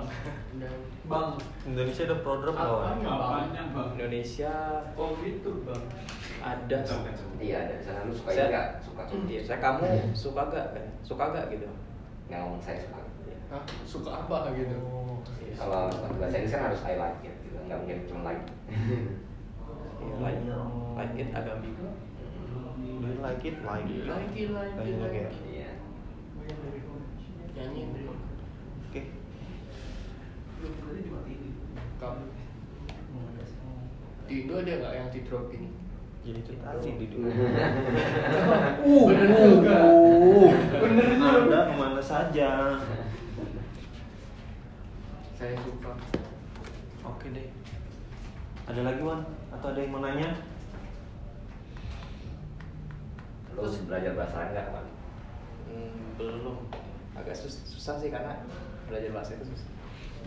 Bang. 1.03 1.29
Indonesia 1.65 2.05
ada 2.05 2.17
program 2.21 2.53
nggak 2.53 2.69
Wan? 2.71 2.95
Apanya 3.03 3.63
bang? 3.67 3.89
Indonesia 3.97 4.53
Oh 4.93 5.11
gitu 5.19 5.65
bang. 5.65 5.83
ada. 6.39 6.79
Iya, 7.39 7.57
ada 7.61 7.73
di 7.73 7.83
sana 7.83 7.99
lu 8.03 8.13
suka 8.13 8.29
Saya- 8.31 8.47
enggak? 8.47 8.67
Suka 8.79 9.01
tuh. 9.03 9.15
Iya, 9.25 9.41
saya 9.41 9.59
kamu 9.59 9.83
suka 10.13 10.41
gak 10.45 10.67
kan 10.71 10.85
suka 11.01 11.23
gak 11.29 11.45
gitu 11.49 11.67
Yang 12.27 12.39
ngomong 12.41 12.61
saya 12.61 12.77
suka. 12.79 12.99
Hah? 13.49 13.63
Suka 13.83 14.09
apa 14.13 14.37
gitu? 14.53 14.77
Iya, 15.39 15.53
Kalau 15.55 15.87
bahasa 16.13 16.35
Inggris 16.35 16.51
kan 16.51 16.61
harus 16.67 16.81
I 16.83 16.95
like 16.95 17.19
it 17.21 17.35
gitu. 17.53 17.61
Enggak 17.69 17.77
mungkin 17.85 17.99
cuma 18.09 18.21
like. 18.25 18.43
Iya, 20.03 20.13
like 20.19 20.41
like 20.97 21.13
it 21.21 21.29
agak 21.37 21.55
Do 21.61 21.69
you 21.69 23.21
like 23.21 23.45
it? 23.45 23.55
Like 23.63 23.87
it. 23.87 24.03
Like 24.09 24.35
it, 24.35 24.49
like 24.51 24.73
it, 24.73 24.77
Banyak 24.77 24.99
like 24.99 25.13
ya. 25.13 25.29
it. 25.29 25.33
Iya. 25.47 25.71
Nyanyi. 27.53 27.81
Oke. 28.89 29.01
Kamu. 32.01 32.25
Di 34.23 34.33
Indo 34.43 34.53
ada 34.59 34.73
nggak 34.73 34.93
yang 34.97 35.09
di 35.13 35.19
drop 35.27 35.47
ini? 35.53 35.69
Jadi 36.23 36.39
itu 36.39 36.53
tadi 36.63 36.89
di 36.95 37.07
dulu. 37.11 37.27
Uh, 38.83 39.03
bener 39.11 39.27
juga. 39.35 39.79
Bener 40.79 41.07
Anda 41.19 41.59
ke 41.67 41.73
mana 41.75 42.01
saja? 42.03 42.79
Saya 45.35 45.55
suka. 45.63 45.91
Oke 47.23 47.31
deh. 47.31 47.47
Ada 48.67 48.81
lagi 48.83 48.99
Wan? 48.99 49.23
Atau 49.55 49.71
ada 49.71 49.79
yang 49.79 49.95
mau 49.95 50.03
nanya? 50.03 50.43
Lu 53.55 53.63
belajar 53.63 54.11
bahasa 54.11 54.51
enggak, 54.51 54.75
Wan? 54.75 54.85
Hmm, 55.71 56.19
belum 56.19 56.67
agak 57.15 57.31
sus- 57.31 57.63
susah 57.63 57.95
sih 57.95 58.11
karena 58.11 58.43
belajar 58.91 59.15
bahasa 59.15 59.39
itu 59.39 59.55
susah 59.55 59.71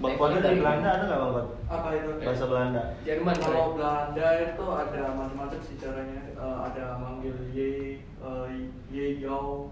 Bang 0.00 0.16
Kode 0.16 0.40
dari 0.40 0.56
Belanda 0.56 0.88
ada 0.88 1.04
nggak 1.04 1.20
Bang 1.20 1.32
Kode? 1.36 1.52
Apa 1.68 1.88
itu? 1.92 2.10
Bahasa 2.24 2.44
Belanda. 2.48 2.82
Jerman 3.04 3.36
Kalau. 3.36 3.64
Belanda 3.76 4.28
itu 4.40 4.64
ada 4.64 5.02
macam-macam 5.12 5.60
sih 5.60 5.76
caranya. 5.76 6.20
Eh, 6.32 6.56
ada 6.72 6.84
manggil 6.96 7.36
ye, 7.52 7.70
eh, 8.00 8.46
ye 8.88 9.06
yo, 9.20 9.68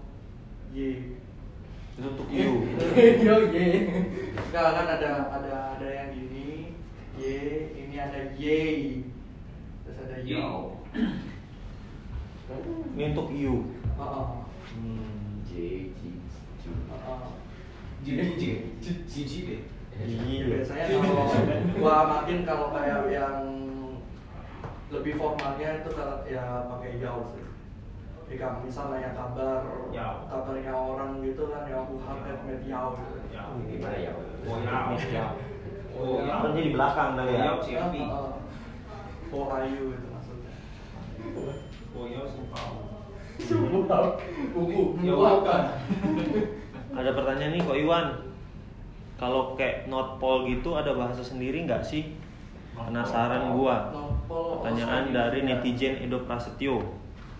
ye. 0.69 1.17
Itu 1.97 2.05
untuk 2.05 2.29
you. 2.29 2.69
Yo 3.25 3.35
ye. 3.49 3.67
Enggak 4.33 4.67
kan 4.77 4.87
ada 4.93 5.11
ada 5.29 5.53
ada 5.77 5.87
yang 5.87 6.09
gini, 6.11 6.24
ini 7.73 7.95
ada 7.97 8.21
ye. 8.37 8.59
Terus 9.85 9.97
ada 10.05 10.17
yo. 10.21 10.79
Ini 12.95 13.03
untuk 13.11 13.29
you. 13.33 13.73
Heeh. 13.95 14.27
Hmm. 14.75 15.41
J, 15.47 15.51
J, 15.95 16.01
J. 16.59 16.63
Heeh. 16.69 17.19
Jiji, 18.05 18.49
jiji 19.09 19.39
deh. 19.49 19.61
Iya. 19.95 20.43
biasanya 20.51 20.85
kalau 20.91 21.31
gua 21.79 21.97
makin 22.03 22.43
kalau 22.43 22.67
kayak 22.75 23.07
yang 23.07 23.39
lebih 24.91 25.15
formalnya 25.15 25.81
itu 25.81 25.89
kalau 25.95 26.19
ya 26.27 26.67
pakai 26.67 26.99
yau 26.99 27.23
sih 27.31 27.47
kayak 28.27 28.59
misalnya 28.59 29.07
yang 29.07 29.15
kabar 29.15 29.63
kabarnya 30.27 30.73
orang 30.75 31.23
gitu 31.23 31.47
kan 31.47 31.63
yang 31.71 31.87
aku 31.87 31.95
hampir 32.03 32.35
med 32.43 32.61
yau 32.67 32.99
gitu 32.99 33.15
Ya. 33.35 33.43
Gimana 33.51 33.97
ya? 33.99 34.13
Oh 34.47 34.59
ya. 34.63 35.35
Oh 35.95 36.19
ya. 36.21 36.43
Kan 36.43 36.51
jadi 36.51 36.69
belakang 36.75 37.09
dah 37.15 37.25
ya. 37.25 37.43
Oh, 37.55 37.59
CFP. 37.63 37.95
Heeh. 37.95 38.33
How 39.31 39.51
are 39.51 39.67
you 39.67 39.91
itu 39.95 40.07
maksudnya 40.11 40.53
Oh 41.95 42.05
ya, 42.07 42.21
suka. 42.27 42.61
Buku. 44.55 44.83
Ya, 45.03 45.11
Buku 45.11 45.23
apa? 45.23 45.55
Ada 46.95 47.11
pertanyaan 47.11 47.51
nih 47.55 47.61
kok 47.63 47.79
Iwan. 47.79 48.07
Kalau 49.15 49.55
kayak 49.55 49.87
not 49.87 50.19
Pol 50.19 50.43
gitu 50.47 50.75
ada 50.75 50.91
bahasa 50.91 51.23
sendiri 51.23 51.63
nggak 51.63 51.83
sih? 51.83 52.15
Penasaran 52.75 53.55
gua. 53.55 53.95
Nopol 53.95 54.59
Pertanyaan 54.59 55.15
dari 55.15 55.47
netizen 55.47 55.99
Edo 56.03 56.27
Prasetyo. 56.27 56.83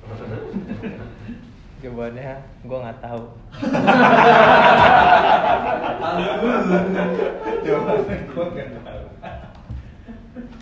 jawabannya 1.85 2.33
gue 2.65 2.77
nggak 2.81 2.97
tahu 2.97 3.21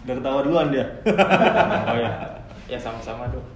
Udah 0.04 0.20
ketawa 0.20 0.44
duluan 0.44 0.68
dia. 0.68 0.84
oh 1.88 1.96
ya. 1.96 2.12
ya 2.68 2.76
sama-sama 2.76 3.32
dong 3.32 3.48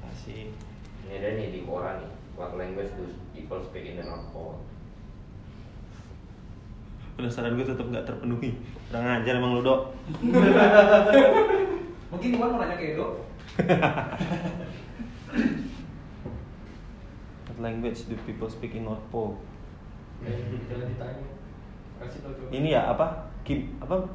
Kasih. 0.00 0.56
Ini 1.04 1.20
ada 1.20 1.36
nih 1.36 1.52
di 1.52 1.60
Quran 1.68 2.00
nih. 2.00 2.10
What 2.32 2.56
language 2.56 2.96
do 2.96 3.04
people 3.36 3.60
speak 3.60 3.92
in 3.92 4.00
the 4.00 4.08
North 4.08 4.32
Pole? 4.32 4.64
Penasaran 7.20 7.60
gue 7.60 7.68
tetap 7.68 7.92
nggak 7.92 8.08
terpenuhi. 8.08 8.56
Kurang 8.88 9.20
ajar 9.20 9.36
emang 9.36 9.60
lu 9.60 9.62
dok. 9.62 9.92
Mungkin 12.10 12.28
Iwan 12.40 12.48
mau 12.56 12.58
nanya 12.64 12.80
ke 12.80 12.96
Edo. 12.96 13.20
What 17.54 17.70
language 17.70 18.10
do 18.10 18.18
people 18.26 18.50
speak 18.50 18.74
in 18.74 18.82
North 18.82 19.06
Pole? 19.14 19.38
Ini 22.50 22.74
ya 22.74 22.90
apa? 22.90 23.30
Kim 23.46 23.78
apa? 23.78 24.10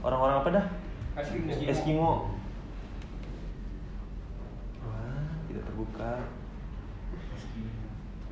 Orang-orang 0.00 0.36
apa 0.40 0.48
dah? 0.56 0.64
Kasih 1.12 1.68
Eskimo. 1.68 2.32
Wah, 4.80 5.36
tidak 5.52 5.68
terbuka. 5.68 6.32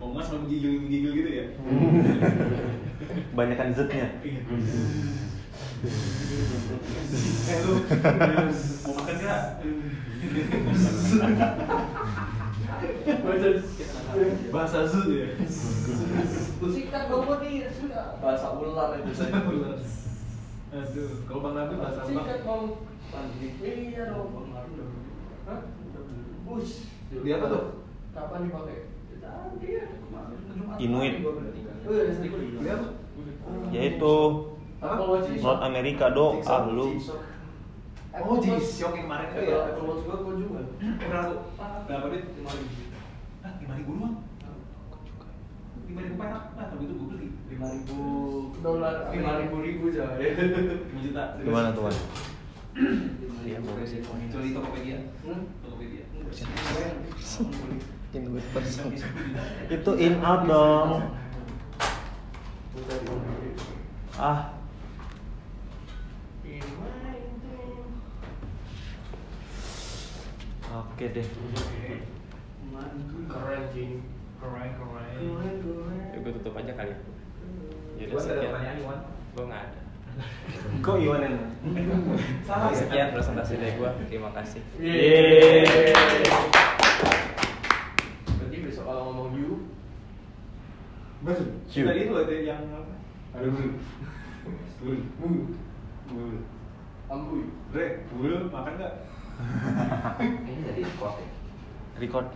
Mau 0.00 0.16
mas 0.16 0.32
mau 0.32 0.48
gigil 0.48 0.88
gigil 0.88 1.12
gitu 1.20 1.30
ya? 1.36 1.44
Banyakan 3.36 3.76
Z-nya. 3.76 4.08
Eh 7.44 7.58
lu 7.68 7.74
mau 8.88 8.92
makan 9.04 9.16
nggak? 9.20 9.42
Bahasa 14.50 14.78
Zul 14.88 15.08
ya. 15.14 15.28
Sikat 16.60 17.04
bawa 17.08 17.34
nih 17.40 17.68
sudah 17.72 18.20
bahasa 18.20 18.46
ular 18.56 18.98
itu 19.00 19.12
saya 19.14 19.40
Aduh, 20.70 21.10
kalau 21.26 21.40
Bang 21.42 21.54
Nabi 21.58 21.74
bahasa 21.82 22.06
apa? 22.06 22.10
Sikat 22.14 22.38
mau 22.46 22.86
mandi 23.10 23.48
iya 23.58 24.02
dong 24.14 24.28
Bang 24.30 24.48
Nabi. 24.54 24.70
Hah? 25.50 25.60
Bus. 26.46 26.70
Dia 27.10 27.34
apa 27.42 27.46
tuh? 27.50 27.64
Kapan 28.14 28.46
dipakai? 28.46 28.78
Ya. 29.66 29.84
Inuit. 30.78 31.14
Oh 31.26 31.92
iya? 32.62 32.76
Yaitu. 33.74 34.16
North 34.80 35.60
America 35.60 36.06
dok. 36.08 36.40
G-Shock, 36.40 36.48
Ah 36.48 36.62
lu. 36.72 36.86
Oh, 38.10 38.42
G-Shock 38.42 38.92
yang 38.98 39.06
kemarin 39.06 39.26
itu 39.30 39.40
ya? 39.54 39.70
Apple 39.70 39.86
Watch 39.86 40.02
gua 40.02 40.16
gua 40.26 40.34
jual. 40.34 40.64
Berapa? 40.98 41.34
Berapa 41.86 42.04
duit? 42.10 42.24
Lima 42.34 42.50
ribu. 42.58 42.82
Ah, 43.46 43.52
lima 43.62 43.74
ribu 43.78 43.90
doang. 44.02 44.16
Lima 45.86 46.00
ribu 46.02 46.14
perak. 46.18 46.42
Nah, 46.58 46.66
tapi 46.74 46.82
itu 46.90 46.94
gue 46.98 47.06
beli. 47.06 47.28
Lima 47.50 47.66
ribu 47.70 47.98
Dolar 48.62 48.94
Lima 49.14 49.32
ribu 49.46 49.56
ribu 49.62 49.84
aja. 49.94 50.06
Lima 50.18 51.00
juta. 51.06 51.24
Gimana 51.38 51.68
tuh 51.70 51.82
Wan? 51.86 51.96
Iya, 53.46 53.58
Jual 53.62 54.42
di 54.42 54.52
Tokopedia. 54.54 54.98
Hmm? 55.22 55.42
Tokopedia. 55.62 56.04
in 58.10 58.26
good 58.26 58.46
person 58.50 58.90
Itu 59.70 59.90
in 59.98 60.18
out 60.22 60.50
dong. 60.50 61.14
Udah 62.74 62.98
Ah, 64.18 64.59
oke 71.00 71.16
deh. 71.16 71.26
Keren 73.24 73.62
Jing. 73.72 74.04
Keren 74.36 74.70
keren. 74.76 75.16
ya, 76.12 76.18
gue 76.20 76.32
tutup 76.36 76.52
aja 76.60 76.72
kali 76.76 76.92
ya 77.96 78.04
ada 78.08 78.16
sekian. 78.20 78.52
pertanyaan 78.52 78.76
Iwan? 78.80 78.98
gue 79.32 79.44
nggak 79.48 79.62
ada 79.64 79.80
Kok 80.84 80.96
Iwan 81.00 81.20
yang 81.24 81.36
Salah 82.48 82.72
sekian 82.76 83.16
presentasi 83.16 83.56
dari 83.56 83.80
gue 83.80 83.88
terima 84.12 84.28
kasih 84.36 84.60
Yeay. 84.76 85.92
Berarti 88.36 88.56
besok 88.60 88.84
kalau 88.84 89.02
ngomong 89.08 89.40
you. 89.40 89.52
Cium. 91.68 91.88
Tadi 91.88 92.00
itu 92.08 92.14
ada 92.16 92.34
yang 92.36 92.64
apa? 92.76 92.94
Ada 93.40 93.48
bul. 93.48 93.68
Bul. 94.80 94.98
Bul. 95.20 95.36
Bul. 96.12 96.36
ambuy. 97.08 97.44
Bre, 97.72 98.04
bul 98.12 98.48
makan 98.52 98.72
nggak? 98.80 98.94
Ini 100.20 100.62
tadi 100.66 100.80
record 100.84 101.14
ya. 101.16 101.28
Record. 102.00 102.26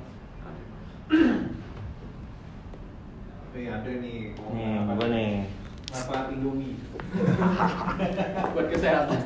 Eh 3.55 3.69
ada 3.71 3.91
nih. 3.91 4.35
Nih, 4.35 4.71
apa 4.83 4.93
gua 4.99 5.09
nih. 5.13 5.47
Manfaat 5.95 6.27
Indomie. 6.35 6.75
Buat 8.55 8.67
kesehatan. 8.73 9.21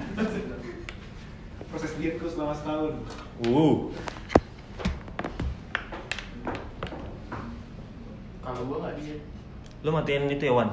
Proses 1.68 1.92
dietku 1.96 2.28
selama 2.28 2.52
setahun. 2.52 2.94
Uh. 3.48 3.88
Kalau 8.44 8.60
gua 8.68 8.76
nggak 8.84 8.94
diet. 9.00 9.20
Lu 9.86 9.90
matiin 9.94 10.28
itu 10.28 10.44
ya, 10.44 10.52
Wan? 10.52 10.70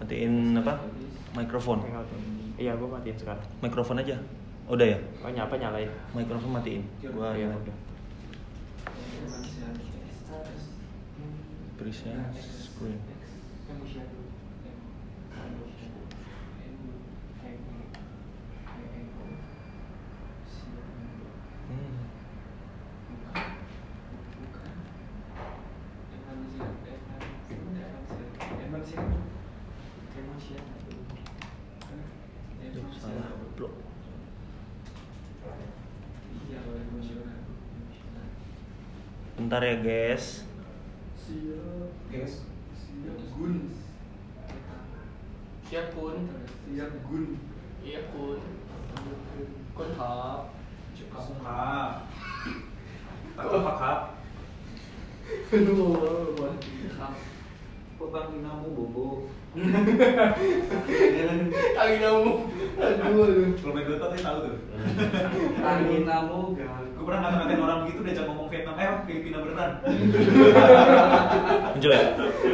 Matiin 0.00 0.58
apa? 0.58 0.80
Mikrofon. 1.34 1.82
iya 2.54 2.78
gue 2.78 2.86
matiin 2.86 3.18
sekarang 3.18 3.42
Mikrofon 3.58 3.98
aja. 3.98 4.14
Udah 4.64 4.86
ya? 4.88 4.98
oh 5.20 5.28
nyapa 5.28 5.54
nyalain 5.60 5.90
Mikrofon 6.16 6.56
matiin. 6.56 6.82
Gua 7.12 7.36
Iya, 7.36 7.52
nyalain. 7.52 7.60
udah. 7.60 7.76
Present 11.76 12.32
screen. 12.38 13.00
Hmm. 21.68 21.94
Duh, 32.74 32.88
salah. 32.98 33.30
Blok. 33.54 33.72
Bentar 39.34 39.60
ya, 39.60 39.76
guys. 39.82 40.46
Guys. 42.10 42.34
Gun. 43.34 43.54
Siap 45.66 45.86
kun. 45.90 46.18
Siap 46.70 46.92
gun. 47.10 47.24
Iya 47.82 48.00
kun. 48.14 48.38
Kun 49.74 49.90
hap. 49.98 50.54
Kak. 50.94 51.90
Tak 53.34 53.46
apa 53.50 53.72
kak? 53.74 54.00
Aduh, 55.50 56.34
buat 56.38 56.54
hap. 56.94 57.14
Potang 57.98 58.28
dinamu 58.30 58.70
bobo. 58.70 59.06
Angin 61.74 61.98
kamu. 62.00 62.32
Aduh, 62.74 63.22
aduh. 63.24 63.48
Kalau 63.60 63.72
main 63.74 63.86
Dota 63.86 64.06
saya 64.10 64.22
tahu 64.24 64.38
tuh. 64.48 64.56
Angin 65.62 66.02
namu 66.08 66.38
gak. 66.56 66.68
Gue 66.94 67.04
pernah 67.12 67.20
ngata-ngatain 67.20 67.60
orang 67.60 67.78
begitu 67.84 68.00
diajak 68.00 68.24
ngomong 68.24 68.48
Vietnam, 68.48 68.80
eh 68.80 68.88
Filipina 69.04 69.38
beneran. 69.44 69.70
Muncul 71.76 71.90
ya? 71.92 72.00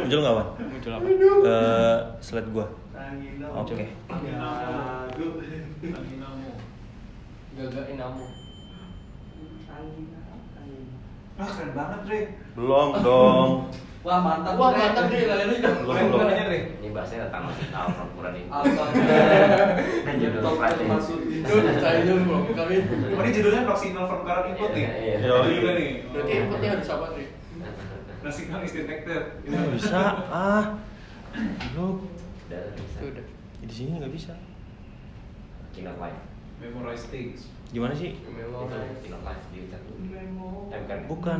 Muncul 0.03 0.19
nggak, 0.19 0.35
Wan? 0.35 0.47
muncul 0.59 0.91
apa 0.91 1.07
Eh, 1.47 1.97
slide 2.19 2.49
gua. 2.51 2.67
Angin 2.91 3.39
namu. 3.39 3.63
Oke. 3.63 3.87
Angin 4.11 4.35
namu. 6.19 6.51
Gagain 7.55 7.95
kamu. 7.95 8.25
Angin 9.71 10.05
namu. 10.11 10.35
Ah 11.39 11.47
keren 11.47 11.71
banget 11.73 11.99
Dre. 12.05 12.21
Belum 12.53 12.89
dong. 12.99 13.51
Wah 14.01 14.17
mantap. 14.17 14.57
Wah, 14.57 14.73
mantap 14.73 15.13
nih 15.13 15.29
lain 15.29 15.61
itu. 15.61 15.71
Belum, 15.85 15.93
belum. 16.09 16.19
banget 16.25 16.45
Dre. 16.49 16.59
Ini 16.81 16.89
bahasanya 16.89 17.29
tentang 17.29 17.43
masih 17.53 17.67
tahu 17.69 17.87
perempuan 17.93 18.33
ini. 18.33 18.43
Kan 20.01 20.13
judul 20.17 20.41
slide-nya. 20.41 20.73
termasuk 20.81 21.19
Itu 21.21 21.53
saya 21.77 21.99
dulu 22.09 22.49
kami. 22.57 22.75
Oh, 23.13 23.21
ini 23.21 23.29
judulnya 23.29 23.61
proximal 23.69 24.09
from 24.09 24.21
current 24.25 24.49
input 24.49 24.71
nih. 24.73 24.85
Iya, 24.89 24.93
iya. 24.97 25.17
Judulnya 25.21 25.73
nih. 25.77 25.89
Berarti 26.09 26.31
inputnya 26.33 26.69
harus 26.73 26.89
apa 26.89 27.05
nih? 27.13 27.27
Signal 28.31 28.61
is 28.65 28.73
detected. 28.73 29.23
Nggak 29.45 29.69
bisa. 29.77 30.01
Ah. 30.33 30.65
Belum. 31.77 32.09
Udah 32.49 32.61
bisa. 32.73 32.97
itu 32.97 33.05
udah 33.05 33.25
Di 33.69 33.73
sini 33.73 34.01
nggak 34.01 34.13
bisa. 34.17 34.33
Kinot 35.77 35.97
live. 36.01 36.21
Memorize 36.57 37.05
things. 37.13 37.53
Gimana 37.69 37.93
sih? 37.93 38.17
Memang. 38.25 38.65
Itu 38.65 38.97
Kinot 39.05 39.21
live 39.21 39.43
di 39.53 39.59
chat. 39.69 39.81
Eh 40.73 40.99
bukan. 41.05 41.39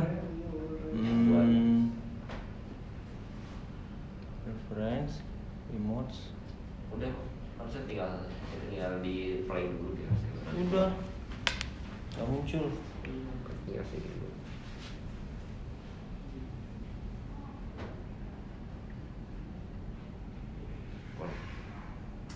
Hmm. 0.92 1.91
Reference, 4.72 5.20
emotes. 5.68 6.32
Udah 6.96 7.12
harusnya 7.60 7.84
tinggal 7.84 8.24
tinggal 8.72 9.04
di 9.04 9.44
play 9.44 9.68
dulu 9.68 9.92
gitu. 10.00 10.08
Udah. 10.64 10.96
Gak 12.16 12.24
muncul. 12.24 12.72
Tinggal 13.68 13.84
sih 13.84 14.00
dulu. 14.00 14.32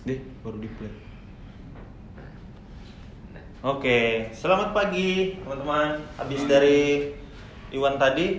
Deh, 0.05 0.21
baru 0.45 0.57
di 0.61 0.69
play. 0.77 0.93
Oke, 3.65 4.29
selamat 4.29 4.77
pagi 4.77 5.41
teman-teman. 5.41 6.05
Habis 6.21 6.45
dari 6.45 7.17
Iwan 7.73 7.97
tadi, 7.97 8.37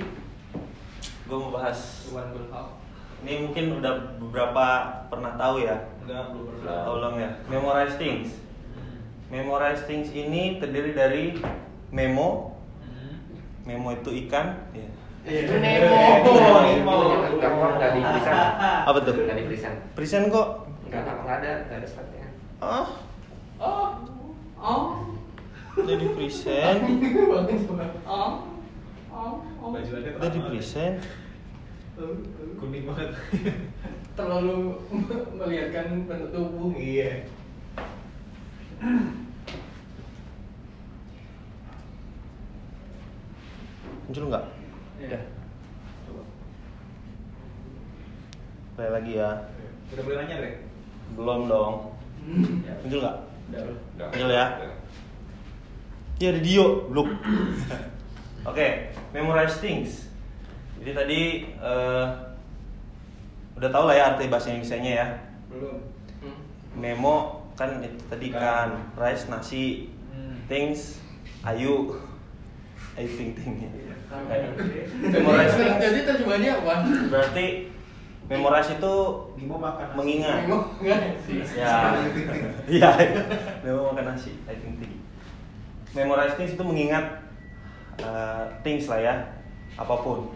gue 1.27 1.35
mau 1.35 1.51
bahas. 1.51 2.07
Iwan 2.07 2.31
Gulhap. 2.31 2.78
Ini 3.19 3.33
mungkin 3.51 3.65
udah 3.83 3.93
beberapa 4.23 4.67
pernah 5.11 5.35
tahu 5.35 5.67
ya. 5.67 5.91
Enggak, 6.07 6.23
belum 6.31 6.45
pernah. 6.55 6.79
Belum 6.87 7.15
ya? 7.19 7.31
Memorize 7.51 7.97
things. 7.99 8.29
Memorize 9.29 9.83
things 9.85 10.09
ini 10.15 10.63
terdiri 10.63 10.95
dari 10.95 11.25
memo. 11.91 12.55
Memo 13.67 13.93
itu 13.93 14.11
ikan. 14.27 14.71
Ya. 14.73 14.89
Itu 15.27 15.55
Nemo. 15.59 15.93
Nemo. 16.63 16.95
Itu 17.27 17.37
nggak 17.37 17.51
kok 17.53 17.71
nggak 17.77 17.91
di 17.93 18.01
present. 18.01 18.39
Apa 18.89 18.99
tuh? 19.03 19.15
Nggak 19.19 19.37
di 19.37 19.45
present. 19.51 19.77
Present 19.93 20.25
kok. 20.31 20.49
Nggak 20.89 21.03
nggak 21.05 21.37
ada 21.43 21.51
nggak 21.69 21.79
ada. 21.85 21.89
Ah, 22.59 22.87
Oh. 23.59 23.91
Oh. 24.59 24.83
udah 25.79 25.95
di 25.99 26.09
present. 26.15 26.79
Oh. 28.07 28.47
Oh. 29.11 29.33
Oh. 29.59 29.69
Baju 29.75 29.91
aja 29.99 30.09
Udah 30.15 30.31
di 30.31 30.41
present. 30.43 30.97
Kuning 31.99 32.87
banget. 32.87 33.11
Terlalu 34.19 34.79
melihatkan 35.35 36.07
bentuk 36.07 36.31
tubuh. 36.31 36.71
Iya. 36.79 37.27
Muncul 44.07 44.25
nggak? 44.31 44.45
Iya. 45.03 45.21
Coba. 46.07 46.23
Play 48.79 48.91
lagi 48.95 49.13
ya. 49.19 49.31
Udah 49.91 50.03
boleh 50.07 50.17
nanya, 50.23 50.35
Dre? 50.39 50.53
Belum 51.19 51.41
dong. 51.51 51.75
Ya. 52.63 52.75
Muncul 52.87 52.99
nggak? 53.03 53.19
Udah. 53.51 54.07
Muncul 54.07 54.31
ya? 54.31 54.47
Ya 56.19 56.29
ada 56.35 56.41
Dio, 56.43 56.91
belum. 56.91 57.09
Oke, 58.51 58.91
memorize 59.11 59.59
things. 59.59 60.08
Jadi 60.89 60.97
tadi 60.97 61.23
eh, 61.45 62.07
udah 63.61 63.69
tau 63.69 63.85
lah 63.85 63.93
ya 63.93 64.05
arti 64.17 64.33
bahasa 64.33 64.49
Indonesia-nya 64.57 64.93
ya. 64.97 65.07
Belum. 65.53 65.85
Hmm. 66.25 66.41
Memo 66.73 67.45
kan 67.53 67.85
itu 67.85 68.01
tadi 68.09 68.33
kan 68.33 68.73
rice 68.97 69.29
nasi, 69.29 69.93
Hmm. 70.09 70.41
things 70.49 71.05
ayu, 71.45 71.93
ayu 72.97 73.09
ting 73.21 73.37
ting. 73.37 73.69
Memorize 75.13 75.61
Jadi 75.77 76.09
terjemahannya 76.09 76.57
apa? 76.57 76.75
Berarti 77.13 77.47
memorize 78.25 78.73
itu 78.73 78.95
Nemo 79.37 79.61
makan 79.61 79.85
nasi. 79.93 79.97
mengingat. 80.01 80.41
Sih. 81.29 81.45
Ya, 81.53 82.01
iya. 82.65 82.91
Memo 83.61 83.93
makan 83.93 84.17
nasi, 84.17 84.41
I 84.49 84.57
think 84.57 84.81
ting. 84.81 85.05
Memorize 85.93 86.33
things 86.41 86.57
itu 86.57 86.65
mengingat 86.65 87.21
uh, 88.01 88.49
things 88.65 88.89
lah 88.89 89.05
ya. 89.05 89.17
apa 89.79 89.95
pun. 89.95 90.27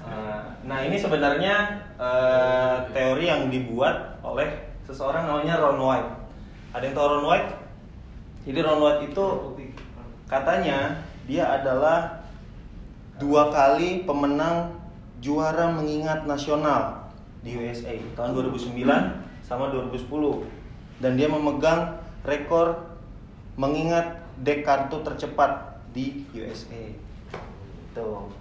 Eh, 0.00 0.40
Nah 0.64 0.78
ini 0.86 0.96
sebenarnya 0.96 1.82
eh, 1.98 2.76
teori 2.94 3.24
yang 3.26 3.50
dibuat 3.50 4.22
oleh 4.22 4.48
seseorang 4.86 5.26
namanya 5.26 5.58
Ron 5.58 5.80
White. 5.80 6.10
Ada 6.74 6.82
yang 6.86 6.94
tahu 6.94 7.06
Ron 7.18 7.26
White? 7.26 7.50
Jadi 8.46 8.58
Ron 8.62 8.80
White 8.80 9.02
itu 9.10 9.26
katanya 10.30 11.02
dia 11.26 11.58
adalah 11.58 12.22
dua 13.18 13.52
kali 13.52 14.06
pemenang 14.08 14.72
juara 15.20 15.68
mengingat 15.68 16.24
nasional 16.24 17.12
di 17.44 17.56
USA 17.58 17.92
tahun 18.16 18.32
2009 18.56 18.80
sama 19.44 19.68
2010 19.68 20.08
dan 21.04 21.18
dia 21.18 21.28
memegang 21.28 22.00
rekor 22.24 22.96
mengingat 23.60 24.24
dek 24.40 24.64
kartu 24.64 25.04
tercepat 25.04 25.82
di 25.92 26.24
USA. 26.32 26.94
Tuh. 27.92 28.39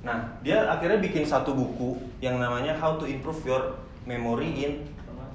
Nah, 0.00 0.40
dia 0.40 0.64
akhirnya 0.64 0.96
bikin 1.00 1.28
satu 1.28 1.52
buku 1.52 2.00
yang 2.24 2.40
namanya 2.40 2.72
How 2.76 2.96
to 2.96 3.04
Improve 3.04 3.44
Your 3.44 3.64
Memory 4.08 4.50
in 4.64 4.72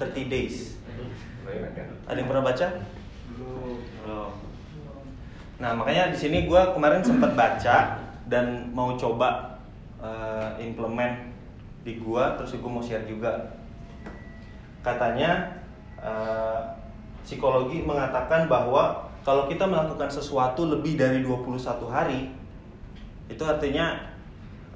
30 0.02 0.26
Days. 0.26 0.82
Ada 2.10 2.18
yang 2.18 2.30
pernah 2.30 2.44
baca? 2.44 2.68
Belum. 3.38 4.32
Nah, 5.56 5.72
makanya 5.72 6.12
di 6.12 6.18
sini 6.18 6.50
gue 6.50 6.62
kemarin 6.74 7.00
sempat 7.06 7.32
baca 7.38 8.02
dan 8.26 8.74
mau 8.74 8.98
coba 8.98 9.62
eh, 10.02 10.66
implement 10.66 11.32
di 11.86 12.02
gua 12.02 12.34
terus 12.36 12.58
gue 12.58 12.72
mau 12.72 12.82
share 12.82 13.06
juga. 13.06 13.56
Katanya 14.82 15.62
eh, 16.02 16.60
psikologi 17.22 17.86
mengatakan 17.86 18.50
bahwa 18.50 19.14
kalau 19.22 19.46
kita 19.46 19.66
melakukan 19.66 20.10
sesuatu 20.10 20.66
lebih 20.70 20.98
dari 20.98 21.22
21 21.22 21.62
hari 21.90 22.34
itu 23.26 23.42
artinya 23.42 24.15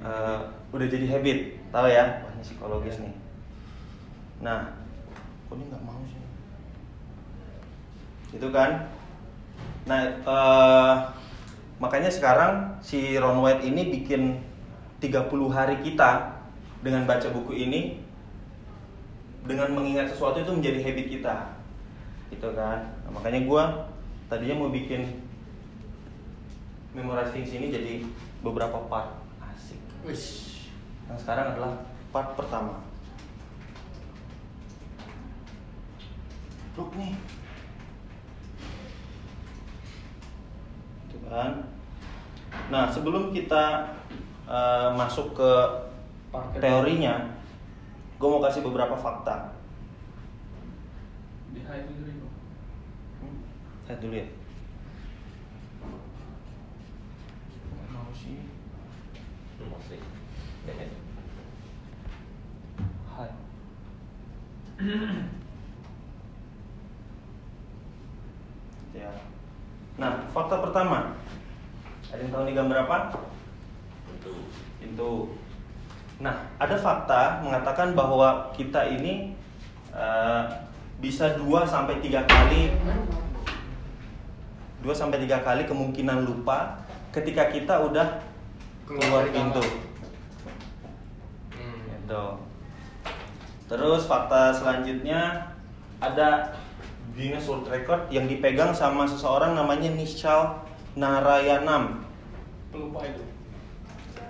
eh, 0.00 0.38
udah 0.72 0.86
jadi 0.88 1.06
habit, 1.08 1.38
tahu 1.68 1.86
ya? 1.88 2.24
Wah, 2.24 2.32
ini 2.32 2.42
psikologis 2.44 2.96
nih. 3.00 3.14
Nah, 4.40 4.72
kok 5.48 5.56
ini 5.60 5.64
nggak 5.68 5.84
mau 5.84 6.00
sih? 6.08 6.24
Itu 8.40 8.48
kan? 8.48 8.88
Nah, 9.84 10.00
eh, 10.08 10.94
makanya 11.80 12.08
sekarang 12.08 12.80
si 12.80 13.16
Ron 13.20 13.44
White 13.44 13.64
ini 13.64 14.00
bikin 14.00 14.40
30 15.00 15.48
hari 15.52 15.80
kita 15.84 16.40
dengan 16.80 17.04
baca 17.04 17.28
buku 17.32 17.56
ini 17.56 18.00
dengan 19.44 19.72
mengingat 19.72 20.12
sesuatu 20.12 20.40
itu 20.40 20.52
menjadi 20.52 20.80
habit 20.84 21.06
kita. 21.08 21.36
Gitu 22.32 22.48
kan? 22.56 22.88
Nah, 23.04 23.10
makanya 23.12 23.40
gua 23.44 23.64
tadinya 24.32 24.64
mau 24.64 24.70
bikin 24.72 25.04
memorizing 26.94 27.44
sini 27.44 27.70
jadi 27.70 28.02
beberapa 28.42 28.80
part 28.90 29.19
asik. 30.08 30.72
Yang 31.10 31.18
sekarang 31.26 31.46
adalah 31.52 31.72
part 32.14 32.32
pertama. 32.38 32.80
Look 36.78 36.94
nih. 36.96 37.18
Gitu 41.10 41.26
kan. 41.28 41.66
Nah, 42.70 42.86
sebelum 42.86 43.34
kita 43.34 43.90
eh, 44.46 44.88
masuk 44.94 45.34
ke 45.34 45.52
Parkir. 46.30 46.62
teorinya, 46.62 47.26
gue 48.16 48.28
mau 48.30 48.38
kasih 48.38 48.62
beberapa 48.62 48.94
fakta. 48.94 49.50
Di 51.50 51.60
high 51.66 51.82
itu 51.82 51.92
dulu. 51.98 52.28
Hmm, 53.18 53.98
dulu 53.98 54.14
ya. 54.14 54.26
Mau 57.90 58.14
sih. 58.14 58.59
Masih. 59.68 60.00
Hai. 63.12 63.30
ya. 68.96 69.10
Nah, 70.00 70.24
fakta 70.32 70.56
pertama. 70.64 71.12
Ada 72.08 72.24
yang 72.24 72.32
tahu 72.32 72.42
ini 72.48 72.56
gambar 72.56 72.88
apa? 72.88 72.98
Itu. 74.16 74.32
Pintu. 74.80 75.36
Nah, 76.20 76.48
ada 76.56 76.76
fakta 76.80 77.44
mengatakan 77.44 77.92
bahwa 77.92 78.48
kita 78.56 78.88
ini 78.88 79.36
eh, 79.92 80.42
bisa 81.00 81.36
2 81.36 81.64
sampai 81.64 81.96
3 82.04 82.28
kali 82.28 82.76
2 84.84 84.88
sampai 84.92 85.24
3 85.24 85.40
kali 85.40 85.62
kemungkinan 85.64 86.28
lupa 86.28 86.84
ketika 87.12 87.48
kita 87.48 87.80
udah 87.84 88.20
keluar 88.90 89.24
pintu. 89.30 89.62
Hmm. 91.54 91.80
Gitu. 91.94 92.24
Terus 93.70 94.02
fakta 94.10 94.50
selanjutnya 94.50 95.54
ada 96.02 96.58
Guinness 97.14 97.46
World 97.46 97.70
Record 97.70 98.10
yang 98.10 98.26
dipegang 98.26 98.74
sama 98.74 99.06
seseorang 99.06 99.54
namanya 99.54 99.94
Nishal 99.94 100.66
Narayanam. 100.98 102.02
Pelupa 102.74 103.06
itu. 103.06 103.22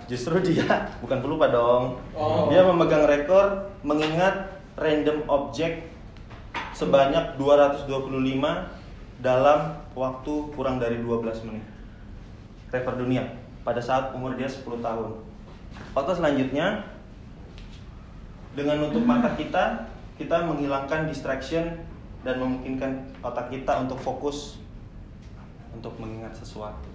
Justru 0.05 0.37
dia 0.45 0.93
bukan 1.01 1.25
pelupa 1.25 1.49
dong. 1.49 1.97
Oh. 2.13 2.51
Dia 2.53 2.61
memegang 2.61 3.09
rekor 3.09 3.73
mengingat 3.81 4.61
random 4.77 5.25
object 5.25 5.89
sebanyak 6.77 7.37
225 7.41 7.89
dalam 9.21 9.59
waktu 9.97 10.33
kurang 10.53 10.77
dari 10.77 11.01
12 11.01 11.47
menit. 11.49 11.65
Rekor 12.69 12.97
dunia 12.97 13.40
pada 13.61 13.81
saat 13.81 14.13
umur 14.17 14.33
dia 14.33 14.49
10 14.49 14.81
tahun. 14.81 15.09
Fakta 15.93 16.13
selanjutnya 16.17 16.83
dengan 18.51 18.83
nutup 18.83 19.05
mata 19.07 19.31
kita, 19.39 19.87
kita 20.19 20.43
menghilangkan 20.43 21.07
distraction 21.07 21.87
dan 22.21 22.35
memungkinkan 22.37 23.15
otak 23.23 23.49
kita 23.49 23.87
untuk 23.87 23.97
fokus 23.97 24.61
untuk 25.71 25.95
mengingat 25.97 26.35
sesuatu. 26.35 26.89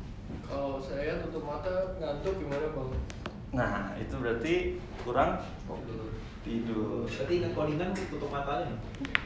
Kalau 0.44 0.78
saya 0.82 1.18
tutup 1.22 1.46
mata 1.46 1.96
ngantuk 1.96 2.38
gimana 2.38 2.66
bang? 2.74 2.90
Nah, 3.56 3.94
itu 3.96 4.14
berarti 4.20 4.54
kurang 5.06 5.38
tidur. 6.44 7.06
Berarti 7.08 7.32
ingat 7.40 7.52
callingan 7.54 7.90
tutup 8.10 8.30
matanya. 8.30 8.76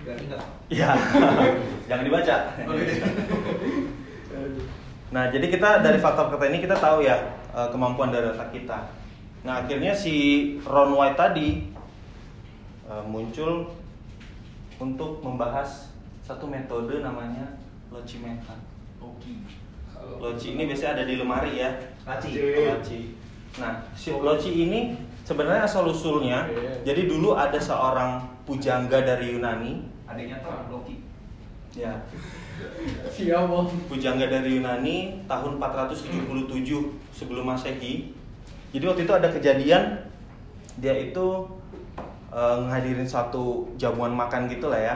Enggak 0.05 0.17
ingat. 0.23 0.41
Ya, 0.71 0.93
jangan 1.89 2.05
dibaca. 2.07 2.37
Nah, 5.11 5.27
jadi 5.27 5.51
kita 5.51 5.83
dari 5.83 5.99
faktor-faktor 5.99 6.47
ini 6.55 6.63
kita 6.63 6.79
tahu 6.79 7.03
ya 7.03 7.19
eh, 7.51 7.69
kemampuan 7.75 8.15
dari 8.15 8.31
otak 8.31 8.55
kita. 8.55 8.87
Nah, 9.43 9.67
akhirnya 9.67 9.91
si 9.91 10.57
Ron 10.63 10.95
White 10.95 11.19
tadi 11.19 11.67
eh, 12.87 13.05
muncul 13.11 13.75
untuk 14.79 15.21
membahas 15.21 15.91
satu 16.23 16.47
metode 16.47 17.03
namanya 17.03 17.59
Loci 17.91 18.23
Method. 18.23 18.61
Oke. 19.03 19.35
Loci 20.01 20.57
ini 20.57 20.65
biasanya 20.65 21.03
ada 21.03 21.05
di 21.05 21.15
lemari 21.19 21.59
ya. 21.59 21.71
Laci. 22.07 22.31
Loci. 22.39 23.01
Nah, 23.59 23.83
si 23.99 24.15
Loci 24.15 24.51
ini 24.63 24.95
sebenarnya 25.27 25.67
asal 25.67 25.91
usulnya. 25.91 26.47
Oke. 26.47 26.87
Jadi 26.87 27.11
dulu 27.11 27.35
ada 27.35 27.59
seorang 27.59 28.31
pujangga 28.47 29.03
dari 29.03 29.35
Yunani. 29.35 29.83
Adanya 30.07 30.39
tuh 30.39 30.55
Loki. 30.71 31.03
Ya, 31.71 31.95
Siap 33.11 33.45
bang. 33.53 33.67
pujangga 33.89 34.27
dari 34.33 34.57
Yunani 34.57 35.27
tahun 35.29 35.61
477 35.61 36.25
sebelum 37.13 37.45
Masehi. 37.53 38.17
Jadi 38.71 38.85
waktu 38.87 39.03
itu 39.05 39.13
ada 39.13 39.29
kejadian 39.29 39.83
dia 40.81 40.95
itu 40.97 41.27
eh, 42.33 42.57
ngehadirin 42.65 43.05
satu 43.05 43.69
jamuan 43.77 44.17
makan 44.17 44.49
gitu 44.49 44.73
lah 44.73 44.81
ya 44.81 44.95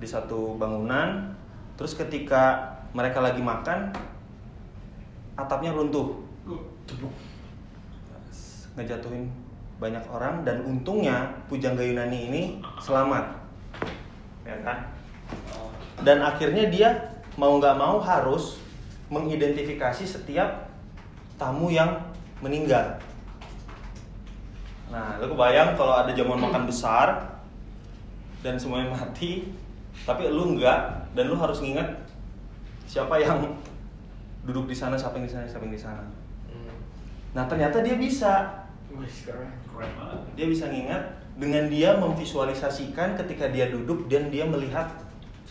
di 0.00 0.06
satu 0.08 0.56
bangunan. 0.56 1.30
Terus 1.78 1.94
ketika 1.94 2.58
mereka 2.90 3.22
lagi 3.22 3.40
makan, 3.40 3.94
atapnya 5.38 5.72
runtuh, 5.72 6.20
ngejatuhin 8.74 9.30
banyak 9.80 10.04
orang 10.12 10.44
dan 10.44 10.60
untungnya 10.66 11.24
pujangga 11.48 11.80
Yunani 11.80 12.28
ini 12.28 12.42
selamat, 12.82 13.32
ya 14.44 14.56
kan? 14.60 14.99
Dan 16.04 16.24
akhirnya 16.24 16.68
dia 16.68 16.88
mau 17.36 17.56
nggak 17.60 17.76
mau 17.76 18.00
harus 18.00 18.60
mengidentifikasi 19.10 20.04
setiap 20.06 20.70
tamu 21.36 21.72
yang 21.72 21.98
meninggal. 22.40 23.00
Nah, 24.90 25.22
lu 25.22 25.30
kebayang 25.30 25.78
kalau 25.78 25.94
ada 26.02 26.10
jamuan 26.12 26.40
makan 26.46 26.66
besar 26.66 27.38
dan 28.40 28.56
semuanya 28.56 28.96
mati, 28.96 29.52
tapi 30.06 30.28
lu 30.28 30.56
enggak 30.56 31.10
dan 31.12 31.28
lu 31.28 31.36
harus 31.36 31.60
nginget 31.60 31.86
siapa 32.88 33.20
yang 33.20 33.38
duduk 34.46 34.66
di 34.66 34.76
sana, 34.76 34.98
siapa 34.98 35.20
yang 35.20 35.26
di 35.28 35.32
sana, 35.32 35.44
siapa 35.46 35.64
yang 35.68 35.76
di 35.76 35.82
sana. 35.82 36.04
Nah, 37.30 37.46
ternyata 37.46 37.78
dia 37.82 37.94
bisa. 37.94 38.66
Dia 40.34 40.46
bisa 40.50 40.66
nginget 40.66 41.02
dengan 41.38 41.70
dia 41.70 41.94
memvisualisasikan 41.94 43.14
ketika 43.14 43.46
dia 43.48 43.70
duduk 43.70 44.10
dan 44.10 44.28
dia 44.34 44.42
melihat 44.42 44.90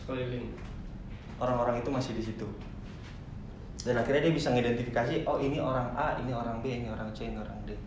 Sekeliling. 0.10 0.50
orang-orang 1.38 1.86
itu 1.86 1.90
masih 1.94 2.18
di 2.18 2.24
situ. 2.26 2.50
dan 3.86 3.94
akhirnya 4.02 4.26
dia 4.26 4.34
bisa 4.34 4.50
mengidentifikasi 4.50 5.22
oh 5.30 5.38
ini 5.38 5.62
orang 5.62 5.94
A 5.94 6.18
ini 6.18 6.34
orang 6.34 6.66
B 6.66 6.82
ini 6.82 6.90
orang 6.90 7.14
C 7.14 7.30
ini 7.30 7.38
orang 7.38 7.54
D. 7.70 7.78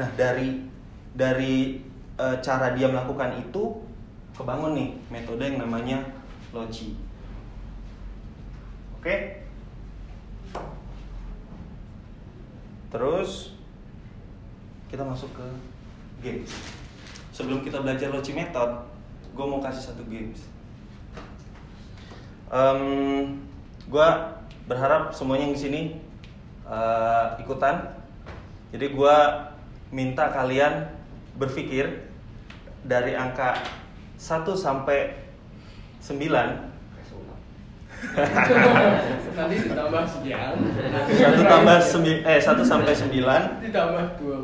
Nah 0.00 0.08
dari 0.16 0.64
dari 1.12 1.76
eh, 2.16 2.36
cara 2.40 2.72
dia 2.72 2.88
melakukan 2.88 3.36
itu 3.36 3.84
kebangun 4.32 4.72
nih 4.80 4.90
metode 5.12 5.44
yang 5.44 5.60
namanya 5.60 6.00
loci. 6.56 6.96
Oke? 8.96 9.44
Terus 12.88 13.52
kita 14.88 15.04
masuk 15.04 15.28
ke 15.36 15.46
games. 16.24 16.50
Sebelum 17.36 17.60
kita 17.60 17.84
belajar 17.84 18.08
loci 18.08 18.32
method 18.32 18.88
gue 19.36 19.44
mau 19.44 19.60
kasih 19.60 19.92
satu 19.92 20.02
games 20.08 20.57
Em, 22.48 22.80
gue 23.84 24.08
berharap 24.64 25.12
semuanya 25.12 25.44
yang 25.44 25.56
di 25.56 25.62
sini 25.62 25.82
eh, 26.64 27.26
ikutan. 27.38 27.92
Jadi 28.72 28.92
gue 28.92 29.16
minta 29.88 30.28
kalian 30.28 30.88
berpikir 31.36 32.08
dari 32.84 33.12
angka 33.12 33.56
1 34.16 34.44
sampai 34.54 35.16
9 35.98 36.28
Nanti 39.34 39.54
ditambah 39.58 40.02
sekian. 40.06 40.54
satu 41.10 41.42
tambah 41.42 41.76
sembi- 41.80 42.22
eh 42.22 42.38
1 42.38 42.62
sampai 42.62 42.92
9 42.94 43.64
Ditambah 43.64 44.04
dua. 44.18 44.38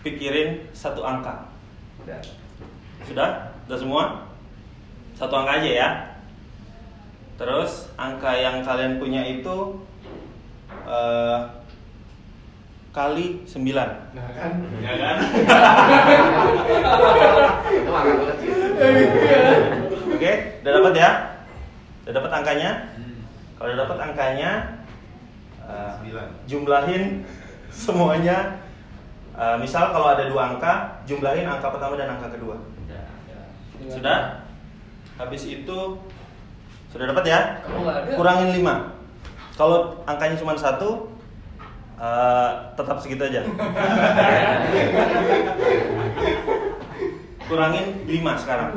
pikirin 0.00 0.64
satu 0.70 1.00
angka. 1.00 1.48
Udah. 2.04 2.20
Sudah? 3.04 3.30
Sudah 3.66 3.78
semua? 3.78 4.02
Satu 5.12 5.34
angka 5.34 5.60
aja 5.60 5.70
ya. 5.70 5.88
Terus 7.34 7.90
angka 7.98 8.30
yang 8.30 8.62
kalian 8.62 9.02
punya 9.02 9.26
itu 9.26 9.82
eh, 10.86 11.38
kali 12.94 13.42
9 13.42 13.58
Nah 14.14 14.28
kan. 14.38 14.52
Ya 14.78 14.92
kan? 14.94 15.16
Oke, 20.14 20.32
udah 20.62 20.72
dapat 20.78 20.94
ya? 20.94 21.10
Udah 22.06 22.12
dapat 22.14 22.30
angkanya? 22.30 22.70
Kalau 23.58 23.66
udah 23.70 23.80
dapat 23.86 23.98
angkanya, 23.98 24.50
eh, 25.66 25.90
Sembilan. 25.98 26.28
jumlahin 26.46 27.02
semuanya. 27.84 28.62
Eh, 29.34 29.56
misal 29.58 29.90
kalau 29.90 30.14
ada 30.14 30.30
dua 30.30 30.54
angka, 30.54 31.02
jumlahin 31.10 31.50
angka 31.50 31.74
pertama 31.74 31.98
dan 31.98 32.14
angka 32.14 32.30
kedua. 32.38 32.54
Sudah? 33.90 34.46
Habis 35.18 35.42
itu 35.50 35.78
sudah 36.94 37.10
dapat 37.10 37.24
ya? 37.26 37.58
Kurangin 38.14 38.54
5 38.62 39.58
Kalau 39.58 39.98
angkanya 40.06 40.38
cuma 40.38 40.54
satu, 40.54 41.10
eh, 41.98 42.50
tetap 42.78 43.02
segitu 43.02 43.26
aja. 43.26 43.42
Kurangin 47.50 47.86
5 48.06 48.38
sekarang. 48.38 48.70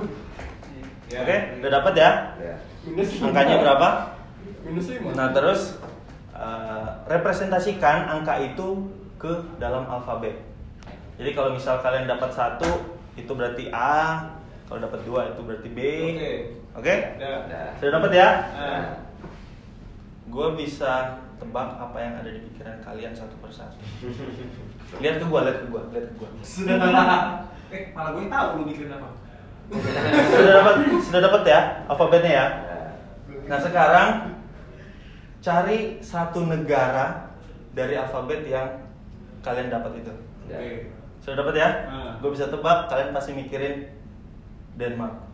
Ya. 1.07 1.23
Oke, 1.23 1.37
udah 1.61 1.71
dapat 1.81 1.93
ya? 1.95 2.09
Ya. 2.41 2.55
Angkanya 3.23 3.55
berapa? 3.63 3.87
Minus 4.67 4.91
lima. 4.91 5.15
Nah, 5.15 5.31
terus 5.31 5.79
eh, 6.35 6.87
representasikan 7.07 8.11
angka 8.11 8.35
itu 8.43 8.91
ke 9.15 9.33
dalam 9.61 9.87
alfabet. 9.87 10.35
Jadi 11.17 11.33
kalau 11.33 11.55
misal 11.55 11.81
kalian 11.81 12.05
dapat 12.05 12.29
satu, 12.35 12.97
itu 13.17 13.31
berarti 13.33 13.71
A. 13.73 14.29
Kalau 14.67 14.83
dapat 14.83 14.99
dua, 15.07 15.31
itu 15.31 15.41
berarti 15.41 15.69
B. 15.71 15.79
Oke. 16.13 16.33
Oke? 16.77 16.93
Udah. 17.17 17.73
Sudah 17.81 17.91
dapat 17.97 18.11
ya? 18.13 18.29
Gue 20.29 20.47
bisa 20.53 21.17
tebak 21.37 21.69
apa 21.77 21.97
yang 21.97 22.13
ada 22.21 22.29
di 22.29 22.41
pikiran 22.49 22.77
kalian 22.85 23.13
satu 23.17 23.33
persatu. 23.41 23.77
Lihat 25.01 25.21
ke 25.21 25.25
gua, 25.25 25.45
lihat 25.45 25.61
ke 25.61 25.67
gua, 25.69 25.81
lihat 25.93 26.05
ke 26.09 26.13
gua. 26.17 26.29
Eh, 27.67 27.91
malah 27.91 28.15
gue 28.15 28.31
tahu 28.31 28.47
lu 28.57 28.63
mikirin 28.71 28.95
apa. 28.95 29.09
Sudah 30.31 30.53
dapat, 30.63 30.75
sudah 31.03 31.21
dapat 31.27 31.41
ya 31.43 31.59
alfabetnya 31.91 32.31
ya. 32.31 32.45
Nah 33.51 33.59
sekarang 33.59 34.09
cari 35.43 35.99
satu 35.99 36.47
negara 36.47 37.35
dari 37.75 37.99
alfabet 37.99 38.47
yang 38.47 38.87
kalian 39.43 39.67
dapat 39.67 39.99
itu. 39.99 40.13
Udah. 40.47 40.59
Sudah 41.19 41.35
dapat 41.43 41.53
ya? 41.59 41.69
Ah. 41.91 42.13
Gue 42.23 42.31
bisa 42.31 42.47
tebak, 42.47 42.87
kalian 42.87 43.11
pasti 43.11 43.35
mikirin 43.35 43.91
Denmark. 44.79 45.26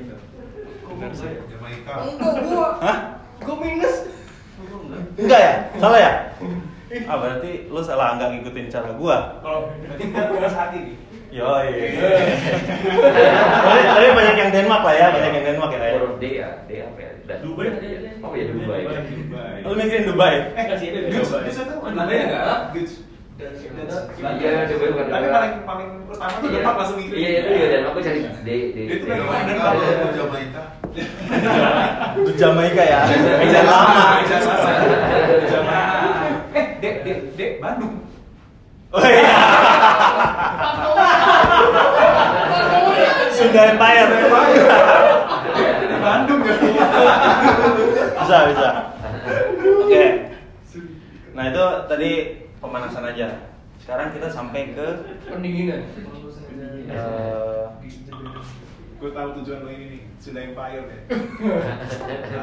Bener. 0.00 0.18
Bener 0.88 1.10
sih. 1.12 1.32
Jamaika. 1.52 1.94
Enggak 2.08 2.32
gua. 2.48 2.68
Hah? 2.80 2.98
Gua 3.44 3.56
minus. 3.60 3.96
Enggak 5.20 5.40
ya? 5.40 5.52
Salah 5.76 6.00
ya? 6.00 6.12
Ah 7.06 7.16
berarti 7.22 7.70
lu 7.70 7.80
salah 7.84 8.18
nggak 8.18 8.28
ngikutin 8.40 8.66
cara 8.72 8.90
gua. 8.96 9.38
Kalau 9.44 9.70
berarti 9.76 10.04
puas 10.10 10.56
hati 10.56 10.78
nih. 10.90 10.96
Yoi. 11.30 11.94
tapi, 13.62 13.80
tapi 13.86 14.06
banyak 14.18 14.34
yang 14.34 14.50
Denmark 14.50 14.82
lah 14.82 14.94
ya, 14.98 15.06
banyak 15.14 15.30
yang 15.30 15.44
Denmark 15.46 15.70
ya. 15.70 15.94
Huruf 15.94 16.18
D 16.18 16.24
ya, 16.42 16.66
D 16.66 16.70
apa 16.82 16.98
ya? 16.98 17.12
Dubai 17.38 17.70
tadi 17.70 17.86
ada. 18.02 18.10
Oh 18.26 18.34
iya 18.34 18.50
Dubai. 18.50 18.82
Dubai. 18.90 19.62
Lu 19.62 19.74
mikirin 19.78 20.04
Dubai? 20.10 20.34
Eh, 20.58 20.64
Kasih 20.66 20.86
ada 20.90 20.98
di 21.06 21.10
Dubai. 21.14 21.46
Bukan 21.46 21.92
Dubai 21.94 21.94
Dubai 21.94 22.18
enggak? 22.26 22.58
Iya, 23.40 24.68
bukan 24.68 25.06
Tapi 25.08 25.26
paling 25.32 25.52
paling 25.64 25.88
pertama 26.04 26.34
tuh 26.44 26.48
Iya. 26.52 26.60
Demak 26.60 26.74
langsung 26.76 26.96
mikirin. 27.00 27.16
Iya 27.16 27.28
itu 27.40 27.48
juga 27.56 27.66
dan 27.72 27.82
aku 27.88 27.98
cari 28.04 28.20
D 28.20 28.48
D. 28.76 28.78
Itu 28.84 29.04
D. 29.04 29.08
kan 29.08 29.18
mana 29.24 29.52
Kalau 29.56 29.80
mau 29.80 30.12
Jamaika, 30.12 30.62
Itu 32.20 32.32
Jamaika 32.36 32.82
ya. 32.84 33.00
Ejan 33.40 33.64
lama. 33.64 34.04
Jamaika. 35.48 35.80
Eh, 36.52 36.64
Dek, 36.84 36.94
Dek, 37.06 37.18
Dek, 37.40 37.50
Bandung. 37.64 37.94
Oh 38.90 39.00
iya. 39.06 39.38
Sunda 43.32 43.60
Empire. 43.72 44.10
Di 45.80 45.96
Bandung 46.02 46.40
ya. 46.44 46.54
bisa 48.20 48.36
bisa. 48.52 48.68
Oke. 49.86 50.04
Nah 51.32 51.44
itu 51.48 51.64
tadi 51.88 52.10
pemanasan 52.60 53.04
aja. 53.08 53.28
Sekarang 53.80 54.12
kita 54.12 54.28
sampai 54.28 54.76
ke 54.76 54.86
Pendinginan. 55.26 55.82
eh, 56.92 57.64
Gue 59.00 59.10
tahu 59.16 59.32
tujuan 59.40 59.64
lo 59.64 59.72
ini 59.72 59.86
nih, 59.96 60.02
Sunda 60.20 60.44
Empire 60.44 60.84
ya. 60.84 61.00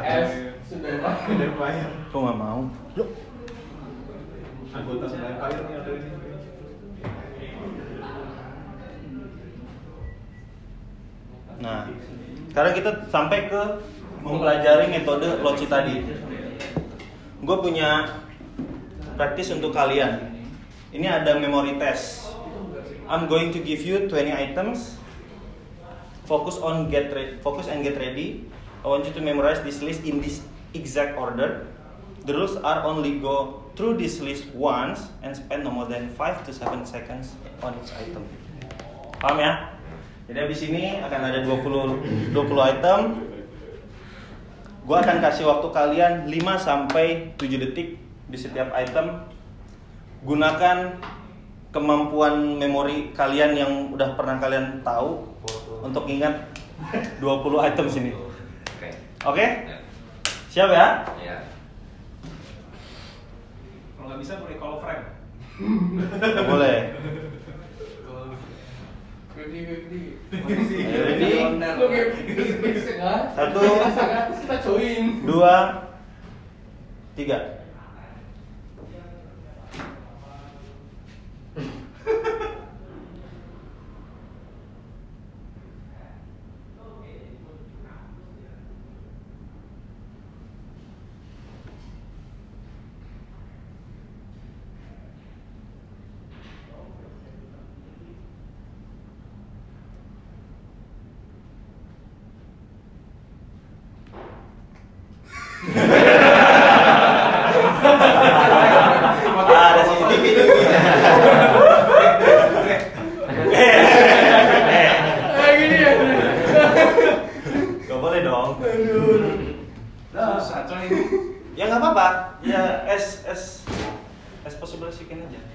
S 0.01 0.29
sudah 0.65 0.89
Empire. 1.37 1.91
Kok 2.09 2.17
nggak 2.17 2.37
mau? 2.41 2.65
Anggota 4.73 5.05
Sunda 5.05 5.27
Empire 5.37 5.61
nih 5.69 5.75
ada 5.77 5.91
ini. 5.93 6.09
Nah, 11.57 11.89
sekarang 12.53 12.73
kita 12.73 12.91
sampai 13.09 13.49
ke 13.49 13.61
mempelajari 14.25 14.89
metode 14.89 15.41
loci 15.45 15.65
tadi. 15.69 16.05
Gue 17.41 17.57
punya 17.61 18.17
praktis 19.17 19.49
untuk 19.49 19.73
kalian. 19.73 20.37
Ini 20.93 21.09
ada 21.09 21.35
memory 21.35 21.75
test. 21.81 22.31
I'm 23.09 23.25
going 23.25 23.49
to 23.51 23.59
give 23.59 23.81
you 23.81 24.05
20 24.05 24.31
items. 24.31 24.95
Focus 26.29 26.61
on 26.61 26.87
get 26.93 27.09
ready. 27.11 27.41
Focus 27.41 27.67
and 27.67 27.81
get 27.81 27.97
ready. 27.97 28.45
I 28.85 28.87
want 28.87 29.03
you 29.09 29.11
to 29.17 29.23
memorize 29.23 29.59
this 29.65 29.81
list 29.81 30.05
in 30.05 30.21
this 30.21 30.45
exact 30.77 31.17
order. 31.17 31.65
The 32.29 32.35
rules 32.35 32.55
are 32.61 32.85
only 32.85 33.19
go 33.19 33.67
through 33.79 33.97
this 33.97 34.19
list 34.19 34.51
once 34.53 35.07
and 35.23 35.33
spend 35.33 35.63
no 35.63 35.71
more 35.71 35.87
than 35.87 36.13
5 36.13 36.45
to 36.45 36.51
7 36.53 36.85
seconds 36.85 37.33
on 37.63 37.73
each 37.79 37.91
item. 37.95 38.23
Paham 39.17 39.39
ya? 39.41 39.73
Jadi 40.27 40.37
habis 40.43 40.59
ini 40.67 40.99
akan 40.99 41.21
ada 41.23 41.39
20 41.47 42.35
20 42.35 42.71
item. 42.75 42.99
Gua 44.83 45.03
akan 45.03 45.17
kasih 45.23 45.47
waktu 45.47 45.67
kalian 45.71 46.13
5 46.27 46.59
sampai 46.59 47.31
7 47.39 47.63
detik 47.63 48.06
di 48.27 48.37
setiap 48.37 48.71
item. 48.75 49.23
Gunakan 50.23 50.99
kemampuan 51.71 52.57
memori 52.57 53.13
kalian 53.13 53.51
yang 53.53 53.71
udah 53.93 54.17
pernah 54.17 54.41
kalian 54.41 54.81
tahu 54.81 55.29
untuk 55.83 56.09
ingat 56.09 56.49
20 57.19 57.67
item 57.67 57.85
sini. 57.87 58.11
Oke. 58.15 58.89
Oke? 59.25 59.45
Ya. 59.45 59.77
Siap 60.49 60.69
ya? 60.73 60.87
Ya. 61.21 61.37
Kalau 63.95 64.05
nggak 64.09 64.19
bisa 64.21 64.33
boleh 64.41 64.57
call 64.57 64.81
friend. 64.81 65.03
Boleh. 66.47 66.77
Kan? 72.97 73.21
Satu. 73.37 73.61
Dua, 75.23 75.55
tiga. 77.13 77.56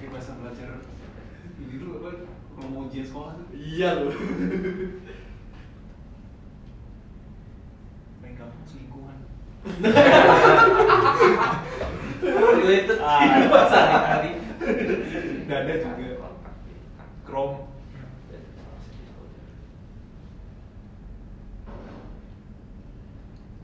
Masa 0.09 0.33
belajar 0.37 0.69
ini 1.59 1.75
dulu 1.77 1.91
apa 2.01 2.11
promo 2.53 2.85
ujian 2.87 3.05
sekolah 3.05 3.31
tuh 3.35 3.47
Iya 3.53 3.89
loh. 3.99 4.13
main 8.21 8.33
kampung 8.35 8.65
selingkuhan 8.65 9.17
Related 12.23 12.99
Ah. 12.99 13.19
kehidupan 13.19 13.63
sehari-hari. 13.67 14.31
dada 15.43 15.73
juga 15.75 16.31
krom 17.27 17.67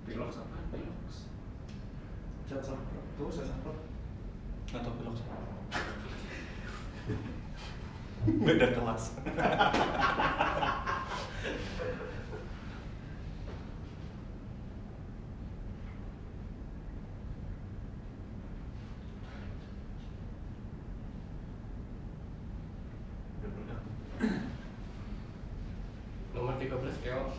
pilok 0.05 0.29
sama 0.33 0.57
pilok 0.71 0.95
Chat 2.49 2.61
sama. 2.65 2.81
tuh 3.15 3.29
saya 3.29 3.45
sampai 3.45 3.75
Nggak 4.69 4.81
tahu 4.85 4.93
pilok 4.97 5.13
sih. 5.17 5.25
Beda 8.45 8.67
kelas. 8.75 9.03
Nomor 26.33 26.53
13 26.59 27.03
keos. 27.03 27.35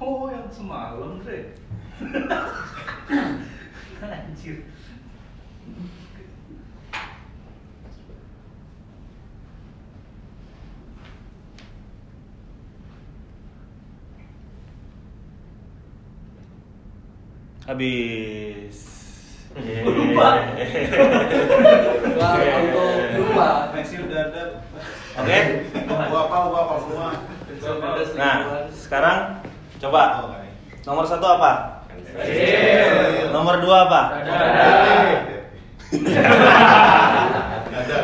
Oh, 0.00 0.26
yang 0.30 0.50
semalam, 0.50 1.22
Dre. 1.22 1.54
Anjir. 4.02 4.66
Habis. 17.82 18.78
Lupa. 19.82 20.28
Wah, 22.14 22.38
auto 22.38 22.84
lupa. 23.18 23.74
pensil 23.74 24.06
dada 24.06 24.62
Oke. 25.18 25.38
Gua 25.90 26.20
apa, 26.30 26.36
gua 26.46 26.60
apa 26.62 26.74
semua. 26.86 27.10
Nah, 28.14 28.34
sekarang 28.70 29.42
coba 29.82 30.30
nomor 30.86 31.10
satu 31.10 31.26
apa? 31.26 31.82
Nomor 33.34 33.58
dua 33.66 33.76
apa? 33.90 34.00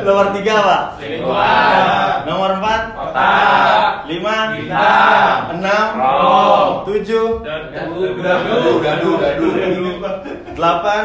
Nomor 0.02 0.26
tiga 0.34 0.52
apa? 0.58 0.78
Nomor 2.26 2.50
empat? 2.58 2.82
Lima? 4.08 4.36
Enam? 5.52 5.88
Tujuh? 6.88 7.44
Dadu, 7.44 8.80
dadu, 8.80 9.10
dadu. 9.20 9.48
Delapan? 10.56 11.02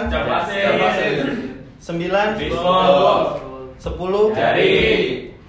Sembilan? 1.83 2.27
Sepuluh? 3.79 4.31
Jari. 4.31 4.71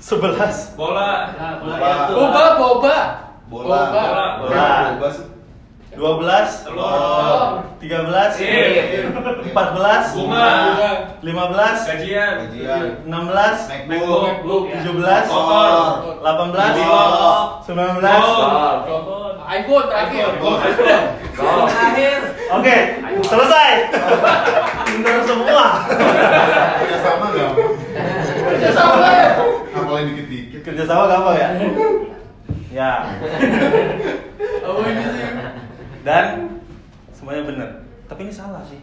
Sebelas? 0.03 0.75
Bola. 0.77 1.31
Boba, 2.11 2.45
boba. 2.59 2.99
Bola. 3.49 3.81
Bola. 3.89 4.27
Bola. 4.99 5.34
Dua 5.95 6.13
belas? 6.19 6.67
Tiga 7.79 7.99
belas? 8.03 8.35
Sip. 8.35 9.15
Empat 9.47 9.69
belas? 9.79 10.05
Bunga. 10.15 10.51
Lima 11.23 11.45
belas? 11.55 11.87
Enam 13.07 13.23
belas? 13.31 13.57
MacBook. 13.71 14.63
Tujuh 14.75 14.95
belas? 14.99 15.25
Motor. 15.31 16.19
Delapan 16.19 16.49
belas? 16.51 16.73
Motor. 16.75 17.37
Sembilan 17.63 17.93
belas? 18.03 18.23
iPhone 19.45 19.87
terakhir. 19.87 20.27
Terakhir. 21.37 22.19
Oke, 22.45 22.77
selesai. 23.23 23.71
Bener 24.95 25.21
semua. 25.27 25.65
Kerja 26.81 26.99
sama 27.01 27.27
nggak? 27.31 27.51
Kerja 28.45 28.71
sama. 28.73 29.09
Apalagi 29.75 30.05
dikit-dikit. 30.11 30.61
Kerja 30.65 30.85
sama 30.89 31.05
gampang 31.07 31.37
ya? 31.39 31.49
Ya. 32.75 33.07
Apa 34.67 34.83
ini 34.83 35.05
sih? 35.07 35.31
Dan 36.05 36.61
semuanya 37.11 37.43
bener. 37.49 37.69
Tapi 38.05 38.29
ini 38.29 38.33
salah 38.33 38.61
sih. 38.69 38.77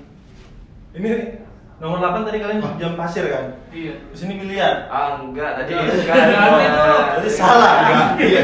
Ini 0.97 1.37
nomor 1.77 2.01
8 2.01 2.25
tadi 2.25 2.41
kalian 2.41 2.65
jam 2.81 2.97
pasir 2.97 3.29
kan? 3.29 3.53
Iya. 3.69 3.93
Terus 4.09 4.25
ini 4.25 4.41
biliar. 4.41 4.89
Ah 4.89 5.21
enggak 5.21 5.61
tadi 5.61 5.69
tuh. 5.71 5.85
Berarti 5.85 7.29
salah. 7.29 8.17
Iya. 8.17 8.41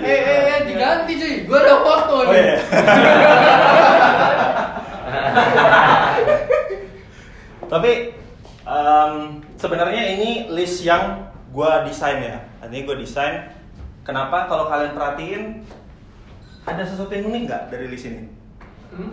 Eh, 0.00 0.08
eh, 0.08 0.40
eh, 0.48 0.58
diganti 0.64 1.12
cuy. 1.20 1.34
Gua 1.44 1.60
ada 1.60 1.74
foto 1.84 2.14
Oh 2.16 2.24
nih. 2.32 2.40
iya. 2.40 2.56
Tapi 7.66 8.14
em, 8.62 9.12
sebenarnya 9.58 10.02
ini 10.16 10.30
list 10.54 10.86
yang 10.86 11.26
gua 11.50 11.82
desain 11.84 12.22
ya. 12.22 12.38
Artinya 12.62 12.82
gua 12.86 12.96
desain. 12.96 13.34
Kenapa? 14.06 14.46
Kalau 14.46 14.70
kalian 14.70 14.94
perhatiin 14.94 15.42
ada 16.66 16.82
sesuatu 16.82 17.12
yang 17.14 17.30
unik 17.30 17.42
nggak 17.46 17.62
dari 17.70 17.86
list 17.86 18.06
ini? 18.06 18.22
Hmm? 18.90 19.10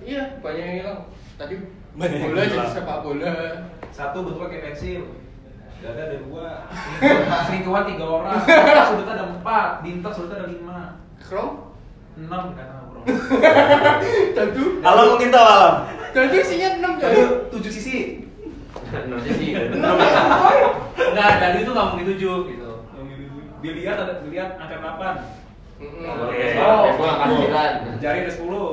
Iya, 0.00 0.38
banyak 0.38 0.62
yang 0.62 0.76
hilang. 0.80 1.00
Tadi 1.36 1.54
Banyak 1.96 2.18
bola 2.22 2.42
jadi 2.44 2.68
sepak 2.70 2.98
bola. 3.02 3.32
satu 3.88 4.18
bentuknya 4.20 4.48
kayak 4.52 4.64
pensil 4.70 5.02
dada 5.80 6.02
ada 6.08 6.16
dua 6.20 6.68
selingkuhan 7.48 7.84
tiga 7.88 8.04
orang 8.04 8.36
sudutnya 8.88 9.12
ada 9.12 9.24
empat 9.28 9.70
bintang 9.80 10.12
sudutnya 10.12 10.44
ada 10.44 10.48
lima 10.48 11.00
Krom? 11.20 11.72
enam 12.16 12.52
kan 12.52 12.88
bro 12.88 13.00
Tentu. 14.36 14.80
Alam 14.80 15.04
mungkin 15.16 15.28
tahu 15.32 15.46
alam. 15.46 15.74
Tentu 16.12 16.36
isinya 16.36 16.68
6 16.80 17.00
coy. 17.00 17.04
Tadi 17.08 17.20
tujuh 17.52 17.72
sisi 17.72 17.96
Nanti 18.88 19.30
sih. 19.36 19.48
Enggak, 21.12 21.30
tadi 21.40 21.56
itu 21.64 21.70
nggak 21.72 21.88
mungkin 21.92 22.06
tujuh 22.16 22.36
gitu 22.48 22.70
biliar 23.64 23.96
ada 23.96 24.20
biliar 24.20 24.54
angka 24.60 24.76
delapan 24.78 25.14
Oke. 25.76 26.56
Oh. 26.56 26.80
Baseball 26.88 27.10
angkat 27.12 27.28
sembilan. 27.28 27.70
jari 28.00 28.18
ada 28.24 28.32
sepuluh 28.32 28.68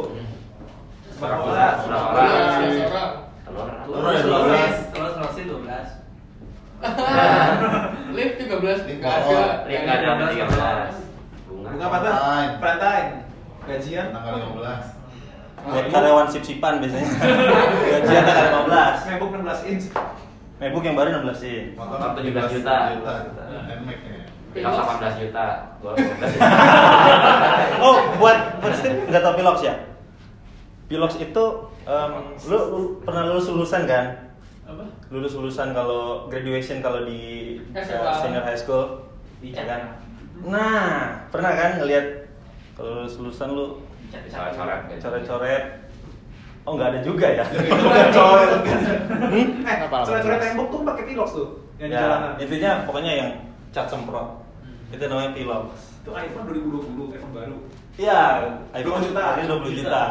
Berapa 1.19 1.39
Bola. 1.39 1.55
Iya, 1.55 1.67
sebelas 1.79 2.03
orang. 2.03 3.11
Telur. 3.43 3.67
Telur 3.85 4.03
ada 4.07 4.21
dua 4.23 4.39
belas. 4.43 4.73
Selesai 4.91 5.43
12. 5.47 5.63
Lift 8.17 8.33
13 8.43 8.43
Lift 8.43 8.99
enggak 8.99 9.15
motor. 9.23 9.39
ada. 9.39 9.63
Ring 9.67 9.83
ada 9.87 10.27
tiga 10.31 10.45
belas. 10.51 10.91
Bunga. 11.47 11.85
apa 11.87 11.97
tuh. 11.99 12.13
Valentine 12.59 13.09
gajian 13.63 14.07
Tanggal 14.11 14.33
15. 14.51 15.63
Buat 15.63 15.85
karyawan 15.95 16.27
sip-sipan 16.27 16.83
biasanya. 16.83 17.07
Gajian 18.03 18.23
tanggal 18.27 18.67
15. 18.67 19.07
MacBook 19.07 19.31
16 19.31 19.71
inch 19.71 19.85
MacBook 20.59 20.83
yang 20.83 20.95
baru 20.95 21.23
16 21.23 21.39
sih. 21.39 21.55
Motor 21.75 21.97
Motor 22.03 22.19
17 22.19 22.51
juta. 22.59 22.75
juta. 22.99 23.13
Nmax 23.79 23.99
ya. 24.03 24.22
Pilok 24.53 24.73
18 25.01 25.21
juta. 25.25 25.45
Gua 25.81 25.91
18 25.97 26.37
Oh, 27.85 27.97
buat 28.15 28.37
buat 28.61 28.73
nggak 29.09 29.21
tahu 29.21 29.33
Pilox 29.35 29.57
ya? 29.61 29.75
Pilox 30.87 31.17
itu 31.17 31.45
em, 31.83 32.11
lu, 32.45 32.57
lu 32.69 32.79
pernah 33.01 33.25
lulus 33.27 33.49
lulusan 33.49 33.83
kan? 33.83 34.05
apa 34.63 34.85
Lulus 35.11 35.35
lulusan 35.35 35.75
kalau 35.75 36.31
graduation 36.31 36.79
kalau 36.79 37.03
di 37.03 37.59
uh, 37.75 38.15
senior 38.15 38.41
high 38.41 38.55
school, 38.55 39.03
ya 39.43 39.67
kan? 39.67 39.99
Nah, 40.39 41.27
pernah 41.27 41.51
kan 41.51 41.83
ngelihat 41.83 42.31
kalau 42.73 43.03
lulus 43.03 43.19
lulusan 43.19 43.51
lu 43.51 43.65
Coret-coret. 44.13 44.79
gitu. 44.87 45.01
coret-coret? 45.03 45.63
Oh 46.63 46.77
nggak 46.77 46.89
ada 46.95 46.99
juga 47.01 47.27
ya? 47.27 47.43
Coret. 48.15 48.49
Hmm? 48.63 49.65
eh 49.67 49.75
coret-coret 49.83 50.39
tembok 50.39 50.67
tuh 50.69 50.79
pakai 50.85 51.03
pilox 51.09 51.29
tuh 51.33 51.49
yang 51.75 51.89
di 51.89 51.95
Ya, 51.97 52.01
jalanan 52.05 52.31
intinya 52.39 52.71
pokoknya 52.87 53.11
yang 53.17 53.29
cat 53.73 53.89
semprot. 53.89 54.42
Itu 54.91 55.03
namanya 55.07 55.31
Pilox. 55.31 55.67
itu 56.03 56.11
iPhone 56.11 56.45
2020 56.51 57.15
iPhone 57.15 57.31
baru 57.31 57.57
Iya, 57.95 58.21
iPhone 58.75 58.99
20 58.99 59.07
juta. 59.07 59.21
harganya 59.23 59.47
20 59.55 59.79
juta. 59.79 60.01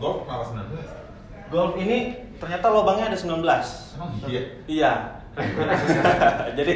Golf 0.00 0.18
kenapa 0.26 0.44
19? 0.48 1.52
Golf 1.52 1.72
ini 1.76 1.98
ternyata 2.40 2.66
lubangnya 2.72 3.04
ada 3.12 3.18
19. 3.20 3.44
Emang 3.94 4.10
iya? 4.26 4.42
Iya. 4.66 4.92
Jadi 6.58 6.74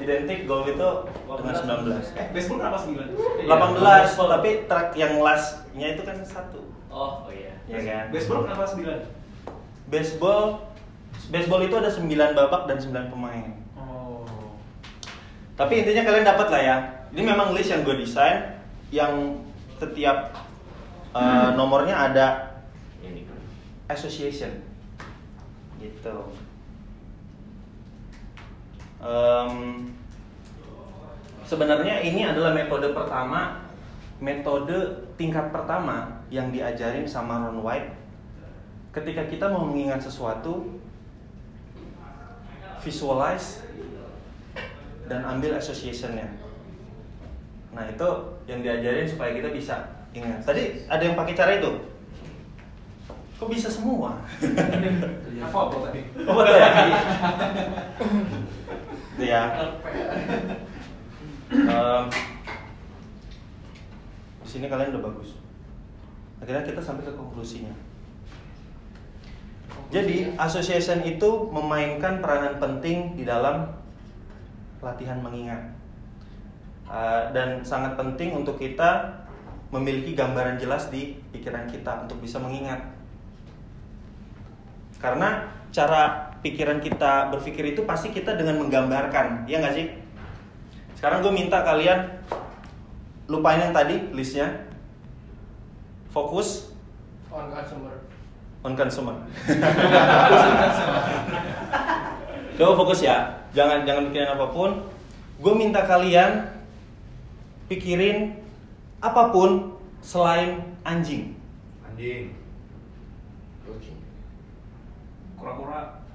identik 0.00 0.48
golf 0.48 0.64
itu 0.64 0.88
dengan 1.28 1.54
19. 1.84 2.16
eh 2.16 2.26
baseball 2.32 2.58
kenapa 2.62 2.78
9? 2.80 3.12
18, 3.44 4.32
tapi 4.32 4.48
track 4.64 4.88
yang 4.96 5.20
lastnya 5.20 5.86
itu 5.92 6.02
kan 6.02 6.16
satu. 6.24 6.60
Oh, 6.88 7.28
oh 7.28 7.32
iya. 7.32 7.52
Ya 7.68 7.80
kan? 7.82 8.04
baseball 8.08 8.48
kenapa 8.48 8.64
9? 8.64 9.90
Baseball 9.90 10.72
baseball 11.28 11.60
itu 11.60 11.74
ada 11.76 11.90
9 11.92 12.08
babak 12.32 12.62
dan 12.64 12.78
9 12.80 13.12
pemain. 13.12 13.61
Tapi 15.56 15.72
intinya 15.84 16.02
kalian 16.06 16.26
dapat 16.26 16.48
lah 16.48 16.62
ya. 16.62 16.76
Ini 17.12 17.22
memang 17.22 17.52
list 17.52 17.70
yang 17.70 17.84
gue 17.84 17.96
desain 18.00 18.56
yang 18.88 19.40
setiap 19.76 20.32
uh, 21.12 21.52
nomornya 21.56 22.12
ada 22.12 22.26
association. 23.92 24.64
Gitu. 25.76 26.16
Em, 29.02 29.54
sebenarnya 31.42 32.00
ini 32.06 32.22
adalah 32.22 32.54
metode 32.54 32.94
pertama 32.94 33.62
metode 34.22 35.10
tingkat 35.18 35.50
pertama 35.50 36.22
yang 36.30 36.54
diajarin 36.54 37.02
sama 37.02 37.42
Ron 37.42 37.58
White. 37.58 37.90
Ketika 38.94 39.26
kita 39.26 39.50
mau 39.50 39.66
mengingat 39.66 39.98
sesuatu 39.98 40.78
visualize 42.78 43.66
dan 45.12 45.20
ambil 45.28 45.60
associationnya. 45.60 46.24
Nah 47.76 47.84
itu 47.84 48.08
yang 48.48 48.64
diajarin 48.64 49.04
supaya 49.04 49.36
kita 49.36 49.52
bisa 49.52 50.08
ingat. 50.16 50.40
Tadi 50.40 50.88
ada 50.88 51.02
yang 51.04 51.12
pakai 51.12 51.36
cara 51.36 51.60
itu? 51.60 51.68
Kok 53.36 53.52
bisa 53.52 53.68
semua? 53.68 54.16
Apa 55.44 55.58
apa 55.66 55.90
tadi? 55.90 56.00
oh 56.22 56.34
betul 56.38 56.54
ya 56.54 56.70
Itu 59.18 59.24
ya. 59.26 59.42
Em, 61.50 62.04
di 64.40 64.48
sini 64.48 64.70
kalian 64.70 64.94
udah 64.94 65.02
bagus. 65.12 65.34
Akhirnya 66.38 66.62
kita 66.62 66.78
sampai 66.78 67.04
ke 67.04 67.12
konklusinya. 67.12 67.74
Jadi 69.90 70.32
association 70.38 71.02
itu 71.04 71.50
memainkan 71.50 72.22
peranan 72.22 72.62
penting 72.62 73.18
di 73.18 73.26
dalam 73.26 73.82
latihan 74.82 75.22
mengingat 75.22 75.62
Uh, 76.82 77.30
dan 77.32 77.64
sangat 77.64 77.96
penting 77.96 78.36
untuk 78.36 78.60
kita 78.60 79.08
memiliki 79.72 80.12
gambaran 80.12 80.60
jelas 80.60 80.92
di 80.92 81.16
pikiran 81.32 81.64
kita 81.64 82.04
untuk 82.04 82.20
bisa 82.20 82.36
mengingat 82.36 82.84
karena 85.00 85.48
cara 85.72 86.28
pikiran 86.44 86.84
kita 86.84 87.32
berpikir 87.32 87.72
itu 87.72 87.88
pasti 87.88 88.12
kita 88.12 88.36
dengan 88.36 88.60
menggambarkan 88.60 89.48
ya 89.48 89.64
nggak 89.64 89.72
sih 89.72 89.88
sekarang 90.98 91.24
gue 91.24 91.32
minta 91.32 91.64
kalian 91.64 92.12
lupain 93.30 93.62
yang 93.62 93.72
tadi 93.72 94.12
listnya 94.12 94.68
fokus 96.12 96.76
On 97.32 97.48
customer. 97.48 97.96
on 98.60 98.76
consumer. 98.76 99.16
Coba 102.62 102.78
fokus 102.78 103.02
ya, 103.02 103.42
jangan 103.58 103.82
jangan 103.82 104.06
mikirin 104.06 104.38
apa 104.38 104.46
pun. 104.54 104.86
Gue 105.42 105.50
minta 105.50 105.82
kalian 105.82 106.46
pikirin 107.66 108.38
apa 109.02 109.34
pun 109.34 109.74
selain 109.98 110.62
anjing. 110.86 111.34
Anjing. 111.82 112.30
Kucing. 113.66 113.98
Kura-kura. 115.34 116.06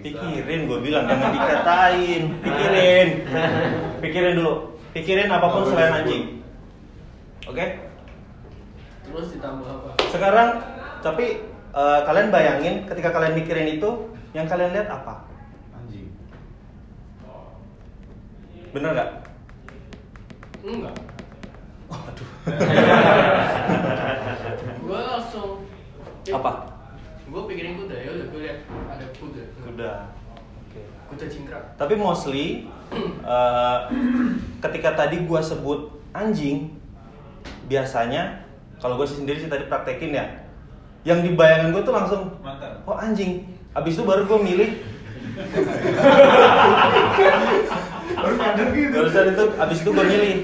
Pikirin, 0.00 0.64
gue 0.64 0.78
bilang 0.80 1.04
jangan 1.04 1.28
dikatain. 1.28 2.22
Pikirin, 2.40 3.08
pikirin 4.00 4.32
dulu. 4.40 4.80
Pikirin 4.96 5.28
apa 5.28 5.44
pun 5.44 5.68
selain 5.68 5.92
anjing. 5.92 6.40
Oke? 7.44 7.84
Terus 9.04 9.28
ditambah 9.36 9.68
apa? 9.68 9.88
Sekarang, 10.08 10.48
tapi 11.04 11.44
eh, 11.68 12.00
kalian 12.08 12.32
bayangin 12.32 12.88
ketika 12.88 13.12
kalian 13.12 13.36
mikirin 13.36 13.76
itu, 13.76 14.16
yang 14.30 14.46
kalian 14.46 14.70
lihat 14.70 14.86
apa? 14.86 15.26
Anjing. 15.74 16.06
Bener 18.70 18.94
nggak? 18.94 19.10
Enggak. 20.62 20.94
Waduh. 21.90 22.28
Gua 24.86 25.00
langsung 25.18 25.66
Apa? 26.30 26.52
Gue 27.30 27.42
pikirin 27.46 27.78
kuda 27.78 27.94
ya 27.94 28.10
udah 28.10 28.26
gue 28.30 28.40
lihat 28.42 28.58
ada 28.90 29.06
kuda. 29.18 29.42
Kuda. 29.66 29.90
Oke. 30.66 30.80
Kuda 31.10 31.24
cingkrak. 31.26 31.64
Tapi 31.74 31.94
mostly 31.98 32.70
eh, 33.34 33.78
ketika 34.62 34.94
tadi 34.94 35.26
gua 35.26 35.42
sebut 35.42 35.90
anjing, 36.14 36.70
biasanya 37.66 38.46
kalau 38.82 38.98
gue 38.98 39.06
sendiri 39.06 39.38
sih 39.38 39.50
tadi 39.50 39.70
praktekin 39.70 40.14
ya, 40.14 40.26
yang 41.06 41.22
di 41.22 41.38
bayangan 41.38 41.70
gue 41.70 41.82
tuh 41.82 41.94
langsung, 41.94 42.22
oh 42.86 42.96
anjing. 42.98 43.46
Abis 43.70 43.92
itu 43.94 44.02
baru 44.02 44.26
gue 44.26 44.38
milih. 44.42 44.70
Baru 48.18 48.34
nyadar 48.36 48.68
gitu. 48.74 48.98
Itu 49.06 49.44
abis 49.56 49.78
itu 49.82 49.90
gue 49.94 50.04
milih 50.04 50.34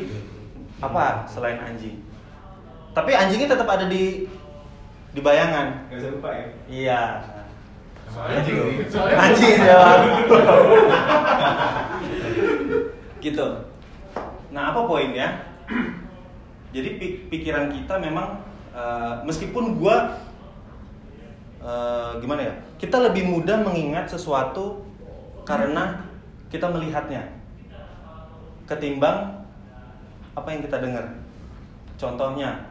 apa 0.78 1.26
selain 1.26 1.58
anjing. 1.58 1.98
Tapi 2.94 3.10
anjingnya 3.12 3.52
tetap 3.52 3.68
ada 3.68 3.84
di 3.90 4.30
di 5.12 5.20
bayangan. 5.20 5.90
Gak 5.90 5.96
bisa 5.98 6.08
lupa 6.14 6.30
ya. 6.32 6.46
Iya. 6.70 7.02
Sama 8.06 8.26
anjing. 8.30 8.56
Soalnya 8.88 9.16
Anjing 9.18 9.56
ya. 9.58 9.80
gitu. 13.26 13.46
Nah, 14.54 14.62
apa 14.70 14.80
poinnya? 14.86 15.28
Jadi 16.74 16.88
pi- 17.00 17.18
pikiran 17.26 17.74
kita 17.74 17.98
memang 17.98 18.38
eh, 18.70 19.14
meskipun 19.26 19.74
gua 19.80 20.14
eh, 21.66 22.10
gimana 22.22 22.46
ya? 22.46 22.54
Kita 22.78 23.02
lebih 23.02 23.26
mudah 23.26 23.58
mengingat 23.58 24.06
sesuatu 24.06 24.86
karena 25.42 26.06
kita 26.46 26.70
melihatnya 26.70 27.26
ketimbang 28.66 29.42
apa 30.32 30.48
yang 30.48 30.62
kita 30.62 30.78
dengar. 30.78 31.06
Contohnya, 31.96 32.70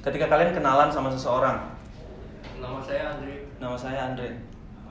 ketika 0.00 0.26
kalian 0.26 0.54
kenalan 0.54 0.88
sama 0.88 1.10
seseorang, 1.10 1.74
Nama 2.56 2.80
saya 2.80 3.12
Andre. 3.12 3.34
nama 3.60 3.76
saya 3.76 4.00
Andre. 4.08 4.28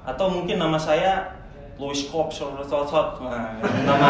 Atau 0.06 0.30
mungkin 0.30 0.62
nama 0.62 0.78
saya 0.78 1.26
Louis 1.76 2.08
Kopp 2.08 2.30
Sot 2.32 2.56
nah, 3.20 3.52
nama 3.60 4.08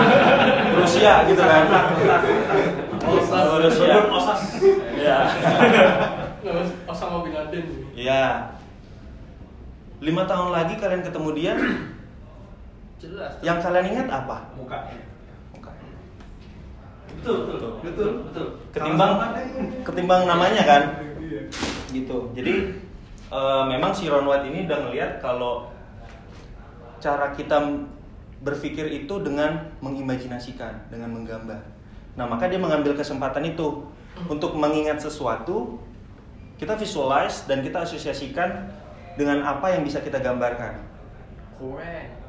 Rusia 0.75 1.23
gitu 1.25 1.39
kan. 1.41 1.63
Nama 1.65 3.55
Rusia. 3.57 3.95
Ya 4.99 5.19
Nama 6.45 6.61
Osama 6.85 7.25
bin 7.25 7.33
Laden. 7.33 7.65
ya 7.95 8.53
lima 10.03 10.23
tahun 10.27 10.49
lagi 10.51 10.75
kalian 10.75 11.03
ketemu 11.03 11.29
dia 11.35 11.53
Jelas. 13.03 13.31
yang 13.43 13.59
kalian 13.59 13.85
ingat 13.91 14.07
apa? 14.11 14.37
Mukanya. 14.55 14.97
betul 17.15 17.37
betul 17.49 17.69
betul. 17.81 18.09
Betul. 18.29 18.47
ketimbang 18.69 19.11
ketimbang 19.81 20.21
namanya 20.29 20.61
kan? 20.61 20.83
Gitu. 21.89 22.17
Jadi 22.35 22.53
eh, 23.31 23.63
memang 23.65 23.91
si 23.95 24.05
Ron 24.11 24.29
White 24.29 24.45
ini 24.51 24.69
udah 24.69 24.79
ngeliat 24.85 25.11
kalau 25.23 25.73
cara 27.01 27.33
kita 27.33 27.57
berpikir 28.45 28.85
itu 28.93 29.15
dengan 29.25 29.73
mengimajinasikan 29.81 30.91
dengan 30.93 31.17
menggambar. 31.17 31.61
Nah 32.13 32.25
maka 32.29 32.45
dia 32.45 32.61
mengambil 32.61 32.93
kesempatan 32.93 33.45
itu. 33.45 33.89
Untuk 34.31 34.55
mengingat 34.55 35.03
sesuatu 35.03 35.75
kita 36.55 36.79
visualize 36.79 37.43
dan 37.51 37.59
kita 37.59 37.83
asosiasikan 37.83 38.71
dengan 39.15 39.47
apa 39.47 39.71
yang 39.71 39.87
bisa 39.87 40.03
kita 40.03 40.19
gambarkan? 40.19 40.83
Keren. 41.55 42.25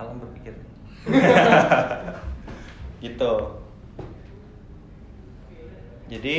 alam 0.00 0.16
berpikir. 0.16 0.56
Gitu. 3.04 3.32
Jadi 6.10 6.38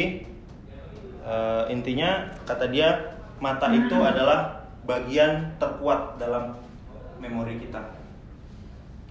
eh, 1.25 1.63
intinya 1.73 2.29
kata 2.45 2.69
dia 2.69 3.17
mata 3.41 3.69
itu 3.73 3.97
adalah 3.97 4.69
bagian 4.85 5.57
terkuat 5.57 6.17
dalam 6.17 6.57
memori 7.21 7.61
kita. 7.61 7.81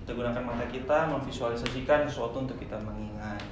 Kita 0.03 0.11
gunakan 0.15 0.43
mata 0.43 0.67
kita 0.71 1.11
memvisualisasikan 1.11 2.07
sesuatu 2.07 2.47
untuk 2.47 2.59
kita 2.59 2.79
mengingat. 2.83 3.43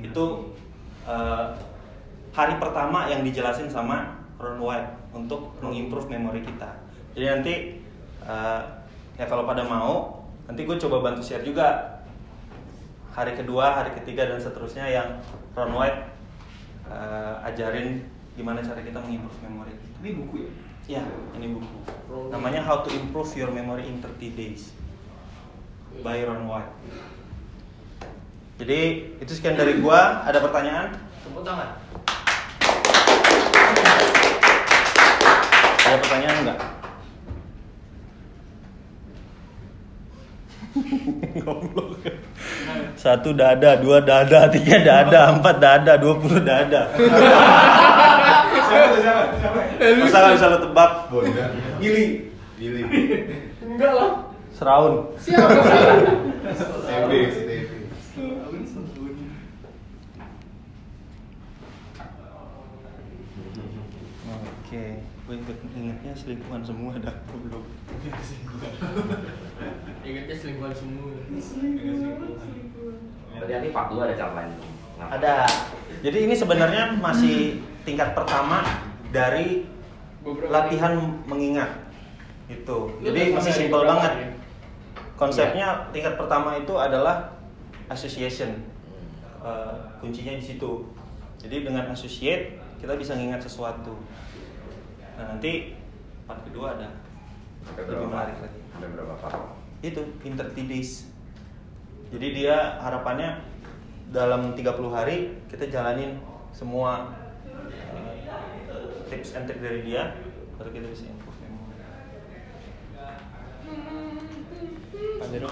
Itu 0.00 0.56
eh, 1.04 1.46
hari 2.32 2.54
pertama 2.60 3.08
yang 3.08 3.24
dijelasin 3.24 3.68
sama 3.68 4.18
Ron 4.38 4.60
White 4.62 4.90
untuk 5.12 5.56
mengimprove 5.64 6.08
memori 6.08 6.44
kita. 6.44 6.70
Jadi 7.16 7.26
nanti 7.26 7.54
eh, 8.22 8.60
ya 9.18 9.24
kalau 9.26 9.44
pada 9.48 9.66
mau, 9.66 10.24
nanti 10.46 10.62
gue 10.62 10.76
coba 10.78 11.10
bantu 11.10 11.22
share 11.24 11.42
juga 11.42 11.98
hari 13.12 13.34
kedua, 13.34 13.82
hari 13.82 13.98
ketiga 13.98 14.30
dan 14.30 14.38
seterusnya 14.38 14.86
yang 14.86 15.08
Ron 15.58 15.74
White 15.74 16.00
eh, 16.86 17.48
ajarin 17.50 18.06
gimana 18.38 18.62
cara 18.62 18.78
kita 18.78 19.02
mengimprove 19.02 19.38
memori 19.42 19.74
kita. 19.74 19.96
Ini 19.98 20.10
buku 20.14 20.34
ya? 20.46 20.50
Ya, 20.88 21.04
ini 21.36 21.52
buku. 21.52 21.76
Namanya 22.32 22.64
How 22.64 22.80
to 22.80 22.88
Improve 22.94 23.28
Your 23.36 23.52
Memory 23.52 23.90
in 23.92 24.00
30 24.00 24.38
Days 24.38 24.72
by 26.00 26.24
Ron 26.24 26.48
White. 26.48 26.72
Jadi 28.58 28.80
itu 29.20 29.32
sekian 29.34 29.54
dari 29.58 29.78
gua. 29.78 30.24
Ada 30.24 30.40
pertanyaan? 30.40 30.96
Tepuk 31.22 31.44
tangan. 31.44 31.76
Ada 35.88 35.96
pertanyaan 36.04 36.36
enggak? 36.44 36.60
Goblok. 41.40 41.96
Satu 42.92 43.32
dada, 43.32 43.80
dua 43.80 44.04
dada, 44.04 44.52
tiga 44.52 44.84
dada, 44.84 45.32
empat 45.32 45.56
dada, 45.56 45.96
dua 45.96 46.14
puluh 46.20 46.44
dada. 46.44 46.92
Masa 49.80 50.16
nggak 50.20 50.34
bisa 50.36 50.52
lo 50.52 50.58
tebak? 50.60 50.90
Gili. 51.80 52.36
Billy. 52.60 52.82
Enggak 53.64 53.92
lah. 53.96 54.12
Seraun. 54.52 55.08
Siapa 55.16 55.56
sih? 55.56 55.80
TB, 56.84 57.10
si 57.32 57.40
TB. 57.48 57.70
Oke, 64.68 64.84
gue 65.00 65.34
inget 65.40 65.58
ingetnya 65.72 66.07
selingkuhan 66.18 66.62
semua 66.66 66.98
dah 66.98 67.14
belum. 67.30 67.64
Ingatnya 70.02 70.36
selingkuhan 70.36 70.74
semua. 70.74 71.14
Berarti 73.38 73.52
nanti 73.54 73.68
part 73.70 73.88
2 73.94 74.02
ada 74.02 74.14
cara 74.18 74.32
lain 74.34 74.50
dong. 74.58 74.72
Kenapa? 74.98 75.10
Ada. 75.14 75.36
Jadi 76.02 76.18
ini 76.26 76.34
sebenarnya 76.34 76.84
masih 76.98 77.62
tingkat 77.86 78.18
pertama 78.18 78.66
dari 79.14 79.62
Beberapa 80.26 80.50
latihan 80.50 80.98
mengingat. 81.30 81.70
Itu. 82.50 82.98
Jadi 83.06 83.30
masih 83.30 83.52
simpel 83.54 83.86
banget. 83.86 84.12
ya? 84.18 84.28
Konsepnya 85.14 85.66
tingkat 85.94 86.18
pertama 86.18 86.58
itu 86.58 86.74
adalah 86.74 87.38
association. 87.86 88.66
Eh, 89.38 89.74
kuncinya 90.02 90.34
di 90.34 90.42
situ. 90.42 90.90
Jadi 91.38 91.62
dengan 91.62 91.86
associate 91.94 92.58
kita 92.82 92.98
bisa 92.98 93.14
mengingat 93.14 93.46
sesuatu. 93.46 93.94
Nah, 95.14 95.34
nanti 95.34 95.77
part 96.28 96.44
kedua 96.44 96.76
ada 96.76 96.88
Sampai 97.58 97.90
lebih 97.90 98.06
menarik 98.06 98.36
lagi. 98.38 98.60
Sampai 98.70 98.88
berapa 98.94 99.14
part? 99.18 99.58
itu 99.78 100.02
in 100.26 100.34
30 100.34 100.66
days 100.66 101.06
jadi 102.10 102.26
dia 102.34 102.56
harapannya 102.82 103.38
dalam 104.10 104.56
30 104.56 104.66
hari 104.90 105.38
kita 105.46 105.70
jalanin 105.70 106.18
semua 106.50 107.14
uh, 107.46 108.90
tips 109.06 109.38
and 109.38 109.46
trick 109.46 109.62
dari 109.62 109.86
dia 109.86 110.18
baru 110.58 110.70
kita 110.74 110.86
bisa 110.90 111.06
improve 111.06 111.36
Pak 115.18 115.28
Jero. 115.30 115.50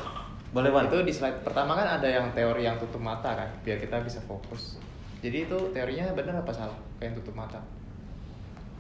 boleh 0.51 0.71
Wan 0.73 0.89
Itu 0.89 1.05
di 1.05 1.13
slide 1.13 1.45
pertama 1.45 1.77
kan 1.77 2.01
ada 2.01 2.09
yang 2.09 2.33
teori 2.33 2.65
yang 2.65 2.81
tutup 2.81 3.03
mata 3.03 3.37
kan, 3.37 3.51
biar 3.61 3.77
kita 3.77 4.01
bisa 4.01 4.25
fokus. 4.25 4.81
Jadi 5.21 5.45
itu 5.45 5.59
teorinya 5.75 6.17
benar 6.17 6.41
apa 6.41 6.49
salah? 6.55 6.79
Kayak 6.97 7.13
yang 7.13 7.15
tutup 7.21 7.35
mata. 7.37 7.61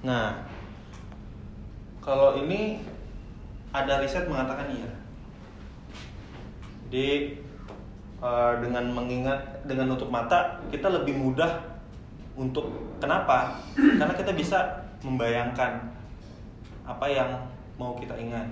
nah 0.00 0.46
kalau 2.06 2.38
ini 2.38 2.78
ada 3.74 3.98
riset 3.98 4.30
mengatakan 4.30 4.70
iya 4.70 4.90
jadi 6.86 7.34
uh, 8.22 8.62
dengan 8.62 8.94
mengingat 8.94 9.66
dengan 9.66 9.90
nutup 9.90 10.08
mata 10.08 10.62
kita 10.70 10.86
lebih 10.86 11.18
mudah 11.18 11.82
untuk 12.38 12.70
kenapa 13.02 13.58
karena 13.74 14.14
kita 14.14 14.32
bisa 14.38 14.58
membayangkan 15.02 15.82
apa 16.86 17.06
yang 17.10 17.30
mau 17.74 17.98
kita 17.98 18.14
ingat 18.14 18.46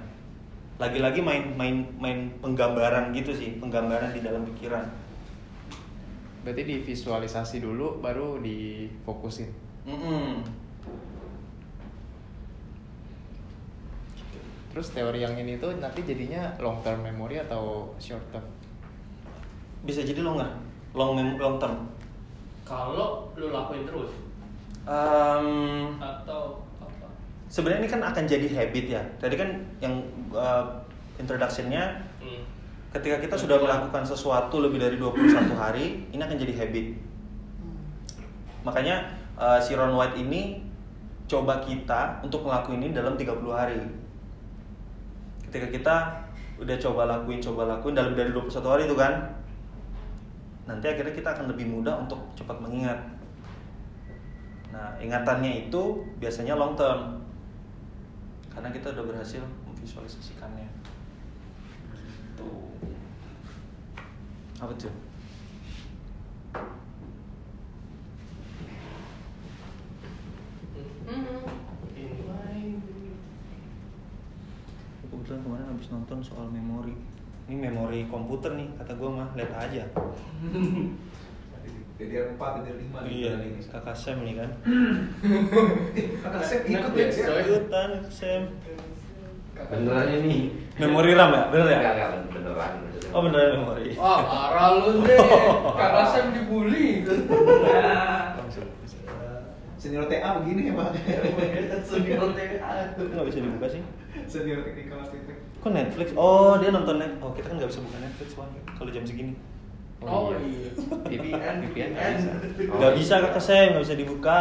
lagi-lagi 0.83 1.23
main 1.23 1.55
main 1.55 1.87
main 2.03 2.35
penggambaran 2.43 3.15
gitu 3.15 3.31
sih 3.31 3.63
penggambaran 3.63 4.11
di 4.11 4.21
dalam 4.27 4.43
pikiran 4.43 4.83
Berarti 6.45 6.63
divisualisasi 6.69 7.65
dulu 7.65 8.05
baru 8.05 8.37
difokusin. 8.37 9.49
Mm-mm. 9.89 10.45
Terus 14.75 14.91
teori 14.91 15.23
yang 15.23 15.33
ini 15.33 15.55
tuh 15.57 15.79
nanti 15.79 16.03
jadinya 16.03 16.51
long 16.59 16.83
term 16.83 16.99
memory 17.01 17.39
atau 17.39 17.95
short 17.97 18.23
term? 18.29 18.43
bisa 19.85 20.01
jadi 20.01 20.25
long 20.25 20.41
nggak 20.41 20.53
long 20.93 21.13
mem- 21.13 21.37
long 21.37 21.61
term 21.61 21.85
Kalau 22.65 23.29
lu 23.35 23.53
lakuin 23.53 23.85
terus 23.85 24.09
Em, 24.83 25.47
atau 25.97 26.57
apa? 26.77 27.07
sebenarnya 27.47 27.81
ini 27.81 27.91
kan 27.91 28.01
akan 28.03 28.25
jadi 28.25 28.49
habit 28.51 28.85
ya. 28.91 29.03
Tadi 29.17 29.33
kan 29.35 29.49
yang 29.79 30.01
uh, 30.31 30.65
introduction-nya 31.17 32.01
Hmm. 32.19 32.41
ketika 32.91 33.21
kita 33.21 33.37
sudah 33.37 33.61
melakukan 33.61 34.01
sesuatu 34.03 34.59
lebih 34.59 34.81
dari 34.81 34.97
21 34.97 35.53
hari, 35.55 36.09
ini 36.09 36.19
akan 36.19 36.37
jadi 36.37 36.55
habit. 36.57 36.87
Makanya 38.63 39.05
uh, 39.37 39.61
si 39.61 39.73
Ron 39.73 39.93
White 39.93 40.17
ini 40.17 40.65
coba 41.25 41.61
kita 41.61 42.21
untuk 42.21 42.43
ngelakuin 42.43 42.81
ini 42.81 42.93
dalam 42.93 43.13
30 43.15 43.29
hari. 43.53 43.81
Ketika 45.55 45.71
kita 45.71 45.97
udah 46.59 46.77
coba 46.83 47.07
lakuin, 47.07 47.39
coba 47.39 47.71
lakuin 47.71 47.95
dalam 47.95 48.19
dari 48.19 48.35
21 48.35 48.59
hari 48.75 48.91
itu 48.91 48.99
kan, 48.99 49.39
nanti 50.67 50.91
akhirnya 50.91 51.15
kita 51.15 51.31
akan 51.31 51.47
lebih 51.55 51.71
mudah 51.71 51.95
untuk 51.95 52.19
cepat 52.35 52.59
mengingat. 52.59 52.99
Nah, 54.75 54.99
ingatannya 54.99 55.71
itu 55.71 56.03
biasanya 56.19 56.59
long 56.59 56.75
term. 56.75 57.23
Karena 58.51 58.75
kita 58.75 58.99
udah 58.99 59.07
berhasil 59.07 59.47
memvisualisasikannya. 59.71 60.67
Tuh. 62.35 62.75
Apa 64.59 64.75
tuh? 64.75 64.91
Kebetulan 75.25 75.41
kemarin 75.41 75.67
habis 75.73 75.89
nonton 75.89 76.21
soal 76.21 76.53
memori. 76.53 76.93
Ini 77.49 77.57
memori 77.57 78.05
komputer 78.13 78.61
nih, 78.61 78.69
kata 78.77 78.93
gue 78.93 79.09
mah, 79.09 79.33
lihat 79.33 79.57
aja. 79.57 79.89
DDR 81.97 82.37
4, 82.37 82.61
DDR 82.61 82.77
5 82.93 83.09
Iya 83.09 83.33
nih, 83.41 83.57
kakak 83.65 83.97
Sam 83.97 84.21
nih 84.21 84.37
kan. 84.37 84.53
Kakak 86.29 86.43
Sep 86.45 86.69
ikut 86.69 86.93
ya? 86.93 87.09
Netflix, 87.09 87.25
coy. 87.25 87.41
Ikutan 87.41 87.91
Sam. 88.13 88.43
Beneran 89.57 90.09
ini? 90.13 90.61
Memori 90.77 91.17
RAM 91.17 91.33
ya? 91.33 91.43
Bener 91.49 91.67
ya? 91.73 91.79
Enggak, 91.81 91.95
enggak, 91.97 92.11
beneran. 92.29 92.73
Oh 93.17 93.21
beneran 93.25 93.51
memori. 93.65 93.97
Wah, 93.97 94.21
parah 94.29 94.69
lu 94.77 95.09
deh. 95.09 95.17
Kakak 95.81 96.05
Sam 96.13 96.37
dibully. 96.37 97.01
Senior 99.85 100.09
TA 100.09 100.41
begini 100.41 100.73
ya 100.73 100.81
Pak 100.81 100.97
Senior 101.85 102.33
TA. 102.33 102.97
Kok 102.97 103.05
nggak 103.05 103.29
bisa 103.29 103.39
dibuka 103.45 103.67
sih? 103.69 103.83
Senior 104.25 104.65
teknikal 104.65 105.05
arsitek 105.05 105.37
Kok 105.61 105.73
Netflix? 105.77 106.09
Oh 106.17 106.57
dia 106.57 106.73
nonton 106.73 106.97
net. 106.97 107.13
Oh 107.21 107.37
kita 107.37 107.53
kan 107.53 107.61
nggak 107.61 107.69
bisa 107.69 107.85
buka 107.85 108.01
Netflix 108.01 108.29
Wan. 108.41 108.49
Kalau 108.65 108.89
jam 108.89 109.05
segini. 109.05 109.37
Oh 110.01 110.33
iya. 110.41 110.73
VPN, 111.05 111.55
VPN 111.69 111.91
nggak 111.93 112.09
bisa. 112.17 112.33
Oh, 112.73 112.77
Nggak 112.81 112.93
iya. 112.93 113.01
bisa 113.01 113.15
kakak 113.29 113.43
Sam, 113.45 113.67
nggak 113.77 113.85
bisa 113.85 113.97
dibuka. 114.01 114.41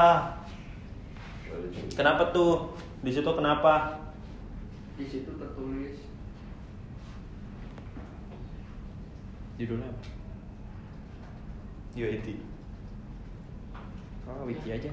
Kenapa 1.92 2.24
tuh? 2.32 2.72
Di 3.04 3.12
situ 3.12 3.28
kenapa? 3.28 4.00
Di 4.96 5.06
situ 5.12 5.32
tertulis 5.36 6.00
Judulnya 9.60 9.92
apa? 9.92 10.04
UAT. 12.00 12.28
Oh, 14.24 14.48
wiki 14.48 14.72
aja. 14.72 14.92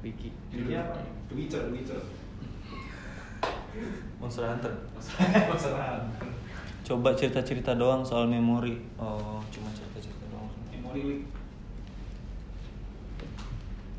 Wiki. 0.00 0.32
Judulnya 0.48 0.80
apa? 0.88 1.04
The 1.28 1.34
Witcher, 1.36 1.62
The 1.68 1.72
Witcher 1.76 2.00
Monster 4.20 4.46
Hunter. 4.48 4.74
Masalah 5.50 6.04
Coba 6.84 7.14
cerita-cerita 7.14 7.78
doang 7.78 8.02
soal 8.02 8.26
memori. 8.26 8.82
Oh, 8.98 9.38
cuma 9.52 9.70
cerita-cerita 9.70 10.26
doang. 10.32 10.50
Memory 10.74 11.02
leak 11.06 11.22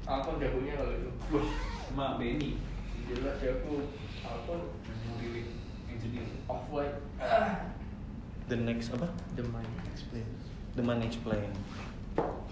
Alphon 0.04 0.44
jagonya 0.44 0.76
kalau 0.76 0.94
itu. 0.98 1.12
Wah, 1.32 1.48
sama 1.88 2.06
Benny 2.20 2.60
Jelas 3.08 3.40
jago. 3.40 3.88
Alphon 4.28 4.62
Memory 4.84 5.30
leak 5.32 5.48
Engineer 5.88 6.28
off 6.52 6.68
white. 6.68 7.00
The 8.52 8.58
next 8.60 8.92
apa? 8.92 9.08
The 9.40 9.46
Mind 9.48 9.72
Explain. 9.88 10.28
The 10.76 10.84
Mind 10.84 11.08
Explain. 11.08 11.50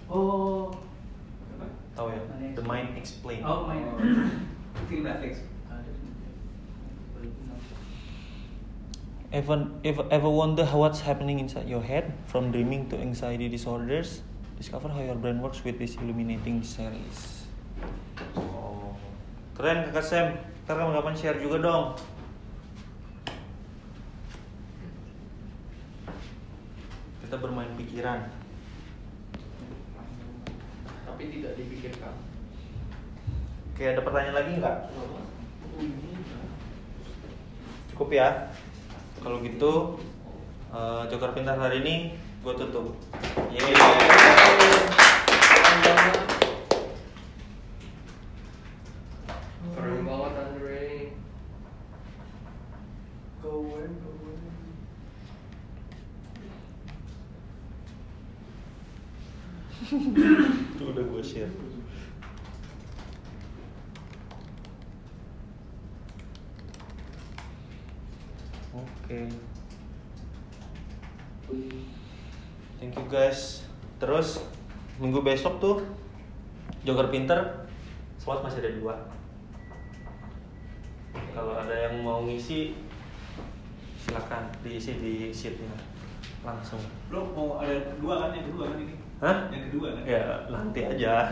Oh. 0.08 0.72
Tahu 2.00 2.16
ya? 2.16 2.20
The 2.56 2.64
Mind 2.64 2.96
Explain. 2.96 3.44
Oh, 3.44 3.68
main. 3.68 3.84
Film 4.88 5.04
Netflix 5.04 5.44
Ever, 9.30 9.68
ever, 9.84 10.04
ever 10.10 10.26
wonder 10.26 10.66
what's 10.74 11.06
happening 11.06 11.38
inside 11.38 11.68
your 11.68 11.84
head 11.84 12.16
from 12.26 12.50
dreaming 12.50 12.90
to 12.90 12.98
anxiety 12.98 13.46
disorders? 13.46 14.26
Discover 14.58 14.90
how 14.90 15.04
your 15.04 15.14
brain 15.14 15.38
works 15.38 15.62
with 15.62 15.78
this 15.78 15.94
illuminating 16.02 16.66
series. 16.66 17.46
Oh, 18.34 18.98
keren 19.54 19.86
kakak 19.86 20.02
Sam. 20.02 20.26
Ntar 20.66 20.82
kapan-kapan 20.82 21.14
share 21.14 21.38
juga 21.38 21.62
dong. 21.62 21.94
Kita 27.22 27.36
bermain 27.38 27.70
pikiran. 27.78 28.26
Tapi 31.06 31.22
tidak 31.30 31.54
dipikirkan. 31.54 31.79
Oke, 33.80 33.96
ada 33.96 34.04
pertanyaan 34.04 34.36
lagi 34.36 34.60
nggak? 34.60 34.76
Cukup 37.88 38.12
ya. 38.12 38.52
Kalau 39.24 39.40
gitu, 39.40 39.96
eh, 40.68 41.02
Joker 41.08 41.32
Pintar 41.32 41.56
hari 41.56 41.80
ini 41.80 42.12
Gue 42.44 42.52
tutup. 42.60 42.92
Yeay. 43.48 43.72
Keren 49.72 50.00
banget 50.04 50.32
Andre. 50.44 51.12
Go 53.40 53.80
in, 53.80 53.92
go 53.96 54.12
in. 54.28 54.40
Itu 60.68 60.84
udah 60.84 61.04
gue 61.08 61.24
share. 61.24 61.52
Oke. 69.10 69.26
Thank 72.78 72.94
you 72.94 73.06
guys. 73.10 73.66
Terus 73.98 74.38
minggu 75.20 75.36
besok 75.36 75.60
tuh 75.60 75.76
Joker 76.80 77.12
Pinter 77.12 77.68
slot 78.16 78.40
masih 78.40 78.64
ada 78.64 78.72
dua. 78.80 78.94
Kalau 81.36 81.60
ada 81.60 81.76
yang 81.76 82.00
mau 82.00 82.24
ngisi 82.24 82.72
silakan 84.00 84.48
diisi 84.64 84.96
di 84.96 85.28
sheetnya 85.28 85.76
langsung. 86.40 86.80
Lo 87.12 87.28
mau 87.36 87.60
ada 87.60 87.92
dua 88.00 88.24
kan 88.24 88.32
yang 88.32 88.48
kedua 88.48 88.64
kan 88.72 88.80
ini? 88.80 88.96
Hah? 89.20 89.36
Yang 89.52 89.62
kedua 89.68 89.86
kan? 89.92 90.02
Ya 90.08 90.24
nanti 90.48 90.80
aja. 90.88 91.12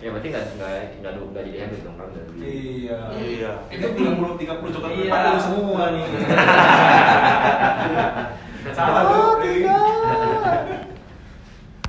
Ya 0.00 0.08
berarti 0.16 0.32
nggak 0.32 0.44
nggak 0.56 0.72
nggak 1.04 1.12
nggak 1.12 1.44
jadi 1.44 1.58
habis 1.68 1.84
dong 1.84 1.98
kan. 2.00 2.08
Iya. 2.40 2.98
Iya. 3.20 3.52
Itu 3.68 3.86
30 3.92 4.16
30 4.16 4.72
coklat 4.72 4.90
Iya. 4.96 5.12
berpadu 5.12 5.36
semua 5.36 5.82
nih. 5.92 6.06
Salah 8.78 9.02
tuh. 9.12 9.39